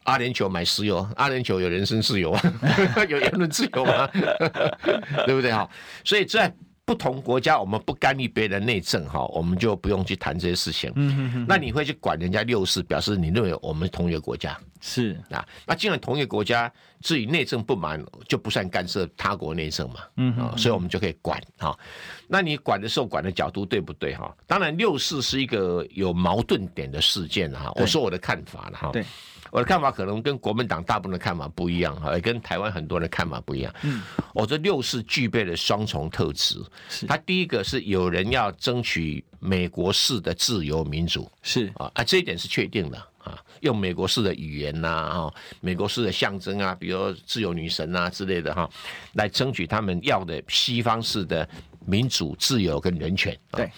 [0.04, 2.42] 阿联酋买石油，阿联酋有人身自由啊，
[3.08, 4.06] 有言论自由吗？
[5.26, 5.68] 对不对哈？
[6.04, 6.52] 所以在
[6.84, 10.92] 不同国家，我们不干预别人内政哈，我们就不用去谈这些事情。
[10.96, 11.46] 嗯哼哼。
[11.48, 14.58] 那你会去管人家六四，表示你认为我们同一个国家。
[14.80, 20.00] 是啊，那既然同一个国家至于内政不满，就不算干涉他国内政嘛。
[20.16, 21.78] 嗯啊，所以我们就可以管哈。
[22.26, 24.34] 那你管的时候管的角度对不对哈？
[24.48, 27.70] 当然六四是一个有矛盾点的事件哈。
[27.76, 28.90] 我说我的看法了哈。
[28.92, 29.04] 对，
[29.52, 33.72] 我的看法可能跟国民党大部分的看法不一样哈，也跟台湾很多人的看法不一样。
[33.82, 34.00] 嗯，
[34.32, 36.58] 我这六四具备了双重特质。
[36.88, 41.30] 是，他第一个是有人要争取美国式的自由民主。
[41.42, 42.96] 是啊，啊这一点是确定的。
[43.18, 48.68] 啊，用美国式的语言呐，哈，美国式的象征啊，比如自由女神啊之类的哈，
[49.12, 51.46] 来争取他们要的西方式的
[51.84, 53.38] 民主、自由跟人权。
[53.50, 53.70] 对。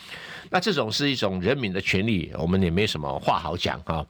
[0.54, 4.06] 那这种是一种人民的权利，我们也没什么话好讲哈。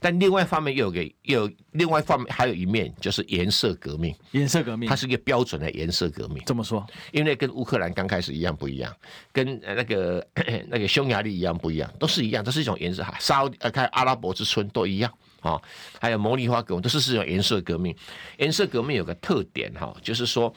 [0.00, 4.12] 但另外一方面又有个又有另外一方面还有一面就是颜色革命。
[4.32, 6.42] 颜色革命，它是一个标准的颜色革命。
[6.46, 6.84] 怎么说？
[7.12, 8.92] 因为跟乌克兰刚开始一样不一样，
[9.32, 10.26] 跟那个
[10.66, 13.14] 那个匈牙利一样不一样，都是一样，都是一种颜色哈。
[13.20, 15.08] 沙呃，看阿拉伯之春都一样
[15.42, 15.62] 啊，
[16.00, 17.94] 还有茉莉花革命都是这种颜色革命。
[18.38, 20.52] 颜色革命有个特点哈，就是说。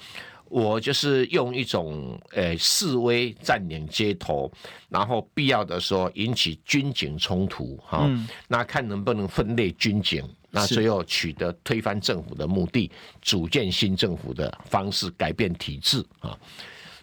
[0.49, 4.51] 我就是用一种呃示威占领街头，
[4.89, 12.89] 然后必要的时候引起军警冲突哈，嗯、那看能不能分裂军警，那最后取得推翻政府的目的，
[13.21, 16.37] 组建新政府的方式，改变体制啊。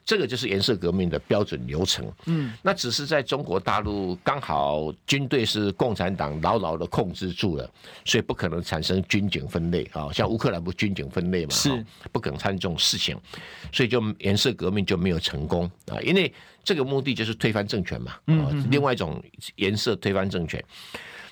[0.05, 2.11] 这个就是颜色革命的标准流程。
[2.27, 7.71] 嗯，那只是在中国大陆刚好军队是共产党牢牢的控制住了，
[8.05, 10.13] 所以不可能产生军警分类啊。
[10.13, 13.17] 像乌克兰不军警分类嘛，是不可能参这种事情，
[13.73, 16.01] 所以就颜色革命就没有成功啊。
[16.03, 16.33] 因为
[16.63, 19.23] 这个目的就是推翻政权嘛，嗯，另外一种
[19.57, 20.63] 颜色推翻政权。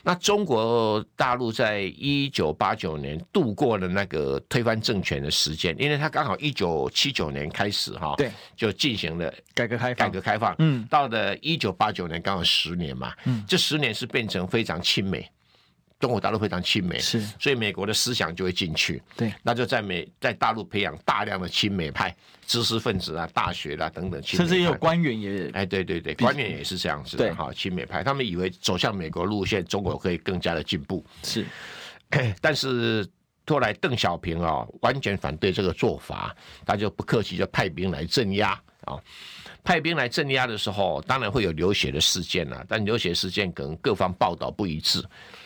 [0.03, 15.29] 那中国大陆在一九八九年度过了那个推翻政权的时间，因为他刚好一九七九年开始哈，对，就进行了改革开放，改革开放，嗯，到了一九八九年刚好十年嘛，嗯，这十年是变成非常亲美。
[16.03, 22.13] 中国大陆非常亲美，是，所以美国的思想就会进去，对，那就在美在大陆培养大量的亲美派
[22.45, 31.47] 知识分子啊、大学啦、啊、等等，甚至也有官员也，哎，对对对，官员也是这样子的哈，亲美派，他们以为走向美国路线，中国可以更加的进步，是，
[32.43, 33.09] 但是
[33.47, 36.35] 后来邓小平啊完全反对这个做法，
[36.67, 38.99] 他就不客气就派兵来镇压啊。
[39.65, 45.03] 派兵来镇压的时候，当然会有流血的事件呐、啊，但流血事件可能各方报道不一致。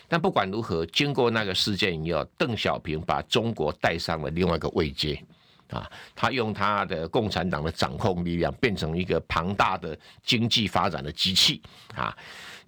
[0.07, 5.21] 但不管如何，经过那个事件以后，邓小平把中国带上了另外一个位阶，
[5.69, 11.61] 啊，他用他的共产党的掌控力量，变成一个庞大的经济发展的机器，
[11.93, 12.17] 啊。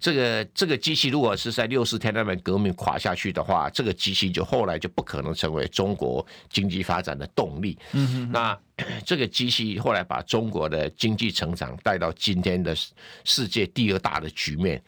[0.00, 7.78] 这个这个机器如果是在六四天安门革命垮下去的话，这个机器就后来就不可能成为中国经济发展的动力。
[7.92, 8.58] 嗯哼，那
[9.04, 12.74] 这个机器后来把中国的经济成长带到今天的
[13.24, 14.82] 世界第二大的局面，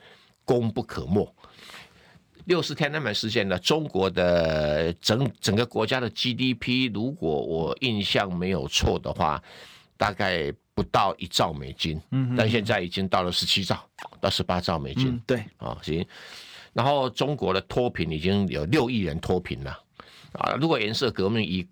[0.47, 1.31] 功不可没。
[2.47, 9.43] 六四天安门事件呢，中国的整整个国家的 GDP，如果我印象没有错的话，
[9.99, 10.53] 大概。
[10.75, 13.85] 不到一兆美金，嗯，但现在已经到了十七兆
[14.21, 15.45] 到十八兆美金，嗯、对。
[15.59, 16.05] 啊，行。
[16.73, 19.79] 然后中国的脱贫已经有六亿人脱贫了，
[20.33, 21.67] 啊，如果颜色革命以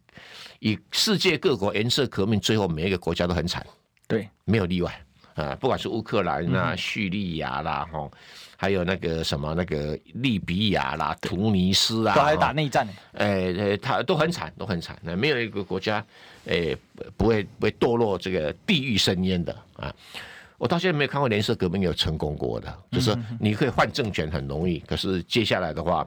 [0.59, 3.67] 以世界各国颜色革命，最后每一个国家都很惨，
[4.07, 5.05] 对，没有例外。
[5.35, 8.11] 啊，不管是乌克兰啊、叙、嗯、利亚啦，哈，
[8.61, 16.05] 还有那个什么那个利比亚啦、突尼斯啊，都还打内战，哎哎，他都很惨，都很惨，那没有一个国家。
[16.45, 16.79] 哎、欸，
[17.17, 19.95] 不会不会堕落这个地狱深渊的啊！
[20.59, 26.07] 我到现在没有看过颜色革命有成功过的，就是你可以换政权很容易，可是接下来的话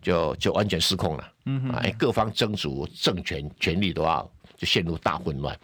[0.00, 5.56] 就就完全失控了，嗯，哎，各方争逐政权权力都要就陷入大混乱，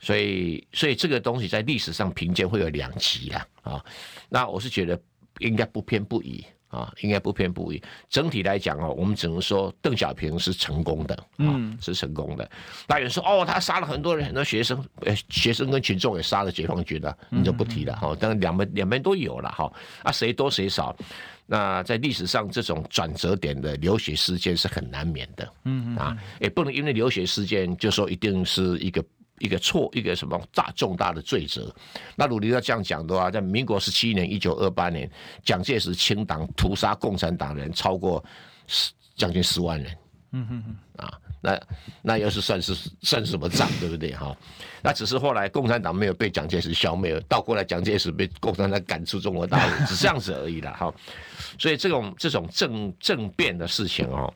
[0.00, 3.84] 所以所以这个东西在历史上评鉴会有两极啦啊！
[4.28, 4.98] 那我是觉得
[5.38, 7.82] 应该不偏不倚啊，应该不偏不倚。
[8.08, 12.50] 整体来讲哦，我们只能说邓小平是成功的，嗯，是成功的。
[12.88, 18.16] 那有人说哦，他杀了很多人，很多学生，呃，学生跟群众也杀了解放军了，你就不提了哈。
[18.16, 19.70] 当然两边两边都有了哈。
[20.02, 20.96] 啊，谁多谁少？
[21.44, 29.04] 那在历史上这种转折点的流血事件是很难免的，嗯啊，也不能因为流血事件就说一定是一个。
[29.42, 31.74] 一个错，一个什么大重大的罪责？
[32.14, 35.10] 那如果要这样讲的话，在民国十七年（一九二八年），
[35.44, 38.24] 蒋介石清党屠杀共产党人超过
[38.68, 39.96] 十将近十万人，
[40.30, 41.60] 嗯哼哼，啊，那
[42.02, 42.72] 那要是算是
[43.02, 44.14] 算什么账，对不对？
[44.14, 44.36] 哈，
[44.80, 50.72] 那只是后来共产党没有被蒋介石消灭，倒过来蒋介石被共产党赶出中国大陆，只是这样子而已啦。
[50.78, 50.94] 哈，
[51.58, 54.32] 所以这种这种政政变的事情哦。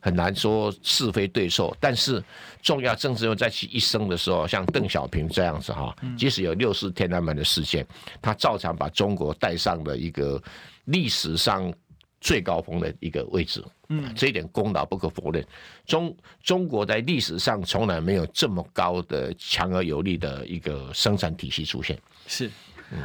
[0.00, 2.22] 很难说是非对错，但是
[2.62, 7.86] 重要政治人物在其一生的时候，像邓小平这样子哈，即使有六四天安门的事件，
[8.22, 10.42] 他照常把中国带上了一个
[10.84, 11.72] 历史上
[12.20, 13.64] 最高峰的一个位置。
[13.90, 15.44] 嗯，这一点功劳不可否认。
[15.86, 21.98] 中中国在历史上从来没有这么高的强而有力的一个生产体系出现。
[22.26, 22.50] 是。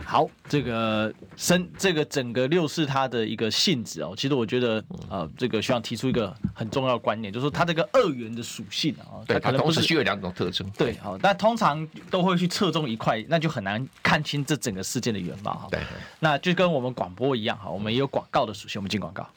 [0.06, 10.70] 好，这个生这个整个六四它的一个性质哦，其实我觉得呃，这个需要提出一个很重要的观念，就是说它这个二元的属性啊，对，它同时具有两种特征。
[10.72, 15.68] 对，好，那通常都会去侧重一块，那就很难看清这整个事件的原貌哈。
[15.70, 15.80] 对，
[16.20, 19.28] 那就跟我们广播一样哈，我们也有广告的属性，我们进广告。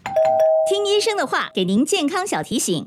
[0.69, 2.87] 听医生的话，给您健康小提醒。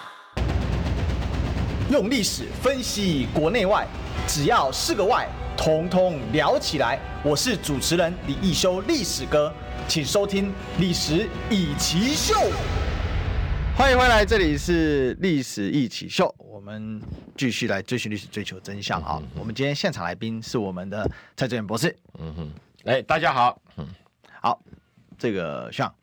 [1.91, 3.85] 用历史分析国内外，
[4.25, 5.27] 只要是个“外”，
[5.57, 6.97] 统统聊起来。
[7.21, 9.53] 我是主持人李易修，历史哥，
[9.89, 10.47] 请收听
[10.79, 12.47] 《历史一起 SHOW》。
[13.75, 17.01] 欢迎回来，这里是《历史一起 SHOW》，我们
[17.35, 19.21] 继续来追寻历史，追求真相啊！
[19.37, 21.93] 我们今天现场来宾是我们的蔡志远博士。
[22.19, 22.51] 嗯哼，
[22.85, 23.61] 哎，大家好。
[23.75, 23.85] 嗯，
[24.39, 24.57] 好，
[25.19, 25.93] 这个像。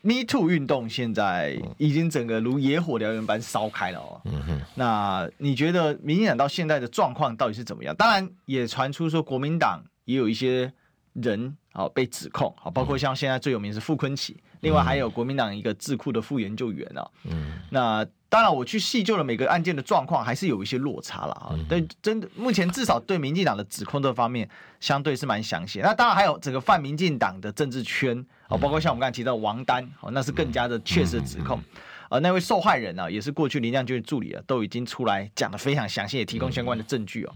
[0.00, 4.20] Me Too 运动现在已经整个如野火燎原般烧开了哦。
[4.24, 4.60] 嗯哼。
[4.76, 7.94] 那你觉得民进党到现在的状况到底是怎么样？
[7.96, 10.72] 当然也传出说国民党也有一些
[11.14, 17.10] 人啊被指控啊，包括像现在最有名是傅昆萁，另外还有国民党一个智库的副研究员啊。
[17.24, 17.54] 嗯。
[17.70, 21.58] 那当然我去细究了每个案件的状况，还是有一些落差了啊。
[21.68, 25.80] 但真的目前至少对民进党的指控这方面相对是蛮详细。
[25.80, 28.24] 那当然还有整个泛民进党的政治圈。
[28.48, 31.62] 哦，包括像我们刚才提到王丹，哦，那是更加的确实的指控，
[32.08, 37.32] 呃，那位受害人呢，也是过去林亮君的助理啊，都已经出来讲的非常详细，也提供相关的证据哦。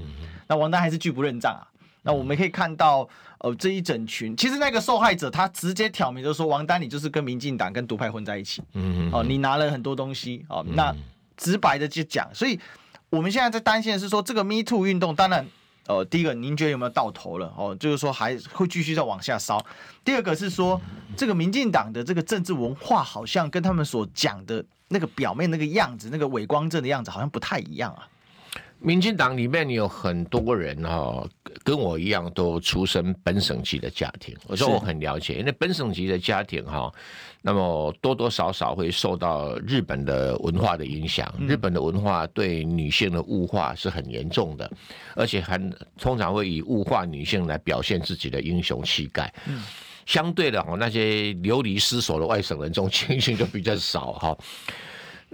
[0.49, 1.69] 那王丹还是拒不认账啊。
[2.05, 3.09] 那我们可以看到，
[3.39, 10.93] 呃，这一整群，其实那个受害者他直接挑明就说，王丹你就是跟民进党跟独派混在一起，嗯哦，你拿了很多东西，哦，那
[11.37, 12.59] 直白的就讲，所以
[13.11, 15.47] 我们现在在担心的是说，这个 Me Too 运动，当然。
[15.87, 17.53] 呃，第一个，您觉得有没有到头了？
[17.57, 19.65] 哦，就是说还会继续再往下烧。
[20.05, 20.81] 第二个是说，
[21.17, 28.09] 这个民进党的这个政治文化好像跟他们所讲的那个表面那个样子，那个伪光正的样子，好像不太一样啊。
[28.79, 31.25] 民进党里面有很多人哈，
[31.63, 34.37] 跟我一样都出身本省籍的家庭。
[34.49, 36.93] 我说我很了解，因为本省籍的家庭哈，
[37.43, 41.33] 那么多多少少会受到日本的文化的影响。
[41.47, 44.69] 日本的文化对女性的物化是很严重的，
[45.15, 45.57] 而且还
[45.97, 49.33] 通常会以物化女性来表现自己的英雄气概。
[50.07, 54.37] 相对的哈，那些流离失所的外省人，这种情形就比较少哈。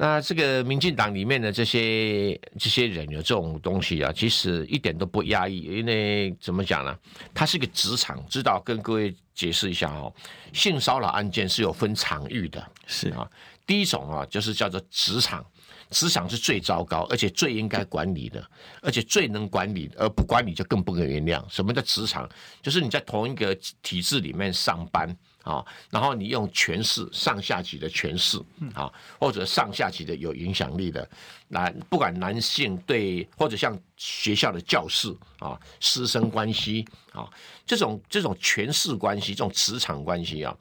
[0.00, 6.96] 那这个民进党里面的这些这些人有这种东西啊，其实一点都不压抑，因为怎么讲呢？
[7.34, 10.14] 它是个职场，知道跟各位解释一下哦。
[10.52, 13.28] 性骚扰案件是有分场域的，是啊。
[13.66, 15.44] 第一种啊，就是叫做职场，
[15.90, 18.48] 职场是最糟糕，而且最应该管理的，
[18.80, 21.44] 而且最能管理，而不管理就更不可原谅。
[21.50, 22.30] 什么叫职场？
[22.62, 25.12] 就是你在同一个体制里面上班。
[25.48, 28.38] 啊，然后你用权势上下级的权势
[28.74, 31.08] 啊，或者上下级的有影响力的，
[31.48, 37.26] 男不管男性对，或者像学校的教师啊，师生关系啊，
[37.64, 40.54] 这种这种权势关系，这种职场关系啊，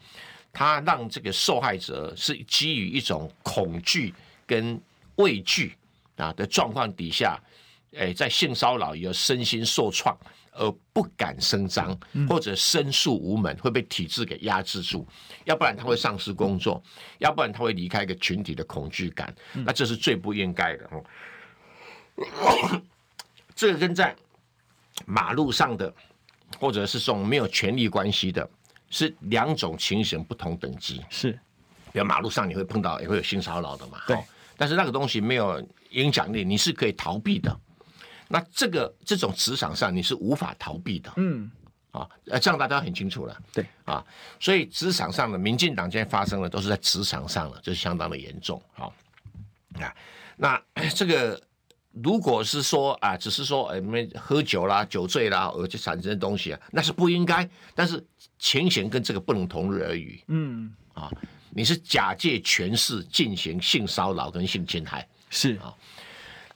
[0.53, 4.13] 它让这个受害者是基于一种恐惧
[4.45, 4.81] 跟
[5.17, 5.75] 畏惧
[6.15, 7.37] 啊的状况底下，
[7.97, 10.17] 哎，在性骚扰有身心受创
[10.57, 11.97] 而不敢声张，
[12.27, 15.07] 或者申诉无门，会被体制给压制住，
[15.45, 16.81] 要不然他会丧失工作，
[17.19, 21.03] 要不然他会离开一个群体的恐惧感，那这是最不应该的哦。
[23.55, 24.15] 这个跟在
[25.05, 25.93] 马路上的，
[26.59, 28.49] 或者是这种没有权利关系的，
[28.89, 31.03] 是两种情形不同等级。
[31.09, 31.31] 是，
[31.91, 34.01] 比如马路上你会碰到也会有性骚扰的嘛？
[34.07, 34.17] 对。
[34.59, 37.55] 但是那个东西没有影响力，你是可以逃避的。
[38.27, 41.11] 那这个这种职场上你是无法逃避的。
[41.17, 41.49] 嗯。
[41.91, 43.37] 啊，呃，这样大家很清楚了。
[43.53, 43.65] 对。
[43.85, 44.05] 啊，
[44.39, 48.61] 所以职场上的民进党现在发生的都是在职场上了，就是相当的严重。
[48.73, 48.93] 好，
[49.79, 49.93] 啊，
[50.35, 50.61] 那
[50.95, 51.41] 这个。
[52.03, 57.49] 如果是说啊，只是说哎，们喝酒啦、酒醉啦而且产生的东西啊，那是不应该。
[57.73, 58.05] 但是
[58.37, 60.23] 情形跟这个不能同日而语。
[60.27, 61.09] 嗯，啊，
[61.49, 65.73] 你是假借权势进行性骚扰跟性侵害，是啊。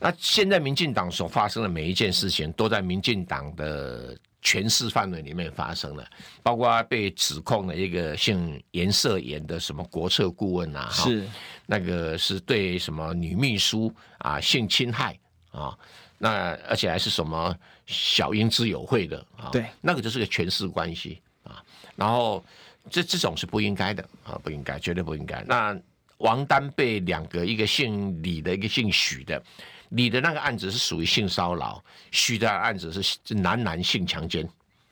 [0.02, 6.06] 那现在民进党所发生的每一件事情，都在民进党的权势范围里面发生了，
[6.42, 11.28] 包括被指控的一个姓颜色颜的什么国策顾问啊，是
[11.68, 15.18] 那个是对什么女秘书啊性侵害。
[15.52, 15.78] 啊，
[16.18, 17.54] 那而且还是什么
[17.86, 19.50] 小英之友会的啊？
[19.52, 21.62] 对，那个就是个权势关系啊。
[21.94, 22.42] 然后
[22.90, 25.44] 这这种是不应该的啊，不应该，绝对不应该。
[25.44, 25.78] 那
[26.20, 29.44] 王丹被两个，一个姓李的，一个姓许的，
[29.92, 31.82] 李的那个案子是属于性骚扰，
[32.12, 34.46] 许的案子是男男性强奸，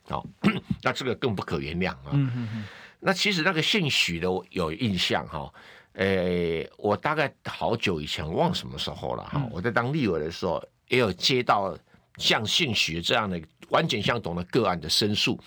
[0.08, 0.26] 好，
[0.82, 2.12] 那这个更不可原谅啊。
[2.12, 2.66] 嗯嗯嗯。
[3.00, 5.52] 那其实那个姓许的我有印象哈。
[5.93, 9.32] 诶、欸，我大概好久以前忘什么时候了哈。
[9.36, 11.76] 嗯、我在当立委的时候，也有接到
[12.18, 15.38] 像姓许这样的完全相同的个案的申诉，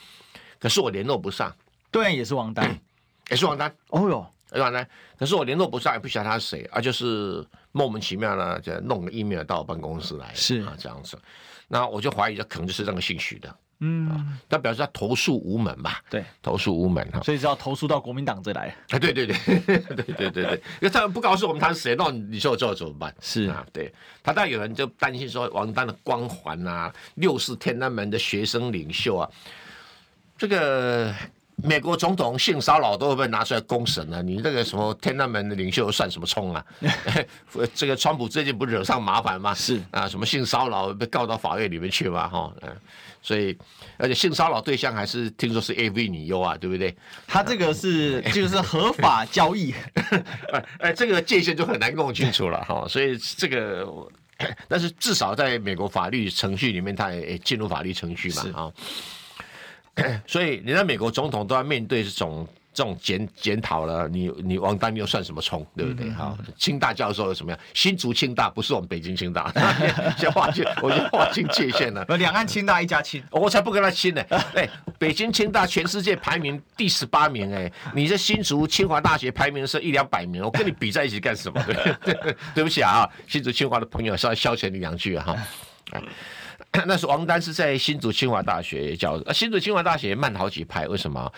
[0.59, 1.55] 可是我联络不上。
[1.91, 2.79] 对，也是王丹，
[3.31, 3.75] 也是王丹。
[3.89, 4.89] 哦哟，也是王丹。
[5.19, 11.19] 可是我联络不上，也不晓得他是谁啊，就是莫名其妙呢就弄个 email 到我办公室来，是啊这样子。
[11.69, 13.55] 那我就怀疑，这可能就是那个姓许的。
[13.85, 16.01] 嗯，他表示他投诉无门吧？
[16.09, 18.69] 对，投诉无门哈，所以只要投诉到国民党这来。
[18.91, 19.37] 啊，对对对，
[19.67, 23.13] 对对 对对，因为他们不告诉我们他是谁，那你说我这怎么办？
[23.21, 23.93] 是啊，对
[24.23, 29.29] 他，当然有人就担心说王丹的光环啊，六四天安门的学生领袖啊，
[30.39, 31.13] 这个
[31.65, 34.23] 美国总统性骚扰都会被拿出来公审呢？
[34.23, 36.65] 你这个什么天安门的领袖算什么葱啊？
[37.75, 39.55] 这个川普最近不惹上麻烦吗？
[39.55, 42.29] 是啊，什么性骚扰被告到法院里面去吗？
[42.29, 42.77] 哈，嗯。
[43.25, 43.57] 所以，
[43.99, 46.93] 而且性骚扰对象还是听说是 AV 女优啊，对不对？
[47.25, 49.73] 他这个是就是合法交易，
[50.51, 52.85] 哎 哎，这个界限就很难弄清楚了哈。
[52.89, 53.87] 所以这个，
[54.67, 58.73] 但是至少在美国法律程序里面，他也进入法律程序嘛啊。
[60.27, 62.47] 所以，你在美国总统都要面对这种。
[62.75, 66.09] 这种检检讨了，你你王丹又算什么葱，对不对？
[66.13, 67.61] 哈、嗯，清大教授又怎么样？
[67.75, 69.53] 新竹清大不是我们北京清大，
[70.17, 72.03] 先划清，我就划清界限了。
[72.17, 74.25] 两岸清大一家亲，我才不跟他亲呢。
[74.55, 74.67] 哎，
[74.99, 81.63] 北京清大全世界排名第十八名，哎，你这新竹清华大学排名是一两百名，我跟你比在一起干什么？
[82.03, 85.37] 对，对不起啊，新竹清华的朋友稍微消遣你两句哈。
[86.87, 91.31] 那是王丹是在新竹清华大学教，新竹清华大学也慢好几拍，为什么？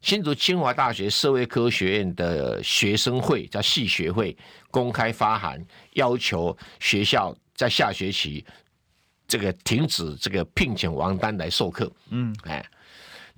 [0.00, 4.36] 新竹清华大学社会科学院的学生会叫系学会
[4.70, 5.62] 公开发函，
[5.94, 8.44] 要求学校在下学期
[9.26, 11.90] 这个停止这个聘请王丹来授课。
[12.10, 12.64] 嗯，哎，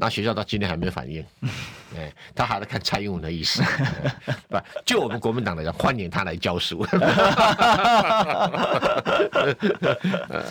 [0.01, 1.23] 那学校到今天还没有反应。
[1.97, 3.63] 哎，他还在看蔡英文的意思。
[4.49, 6.87] 不，就我们国民党来讲，欢迎他来教书。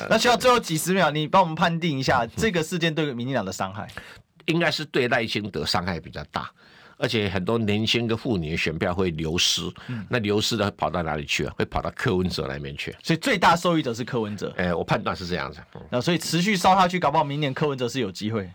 [0.09, 3.87] 那需要最后几十秒，你帮我们判定一下这个事件对民进党的伤害。
[4.45, 6.49] 应该是对赖清德伤害比较大，
[6.97, 11.53] 而且很多年轻的妇女的选票会流失，嗯、那流失的跑到哪里去啊？
[11.55, 14.51] 会跑到柯文哲那边去，所以最大受益者是柯文哲。
[14.57, 15.59] 哎、欸，我判断是这样子。
[15.89, 18.49] 那所以持续烧下去，搞不好明年柯文哲是有机会。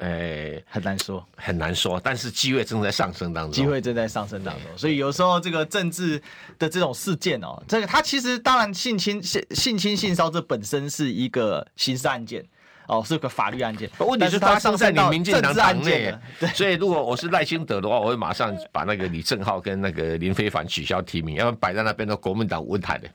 [0.00, 4.62] 哎、欸，很难说，很难说，但是机会正在上升当中，机会正在上升当中。
[4.76, 6.20] 所以有时候这个政治
[6.58, 12.44] 的这种事件哦，这个他其实当然性侵、性性侵、性骚这本身是一个刑事案件。
[12.88, 16.12] 哦，是个法律案件，问题是他上在你民进党党内，
[16.52, 23.08] 所以如果我是赖清德的话，我会马上把那个李正浩跟那个林非凡取消提名，要不然摆在那边的国民党温台的。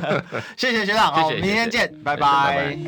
[0.58, 2.78] 谢谢学长，好，明天见，拜拜。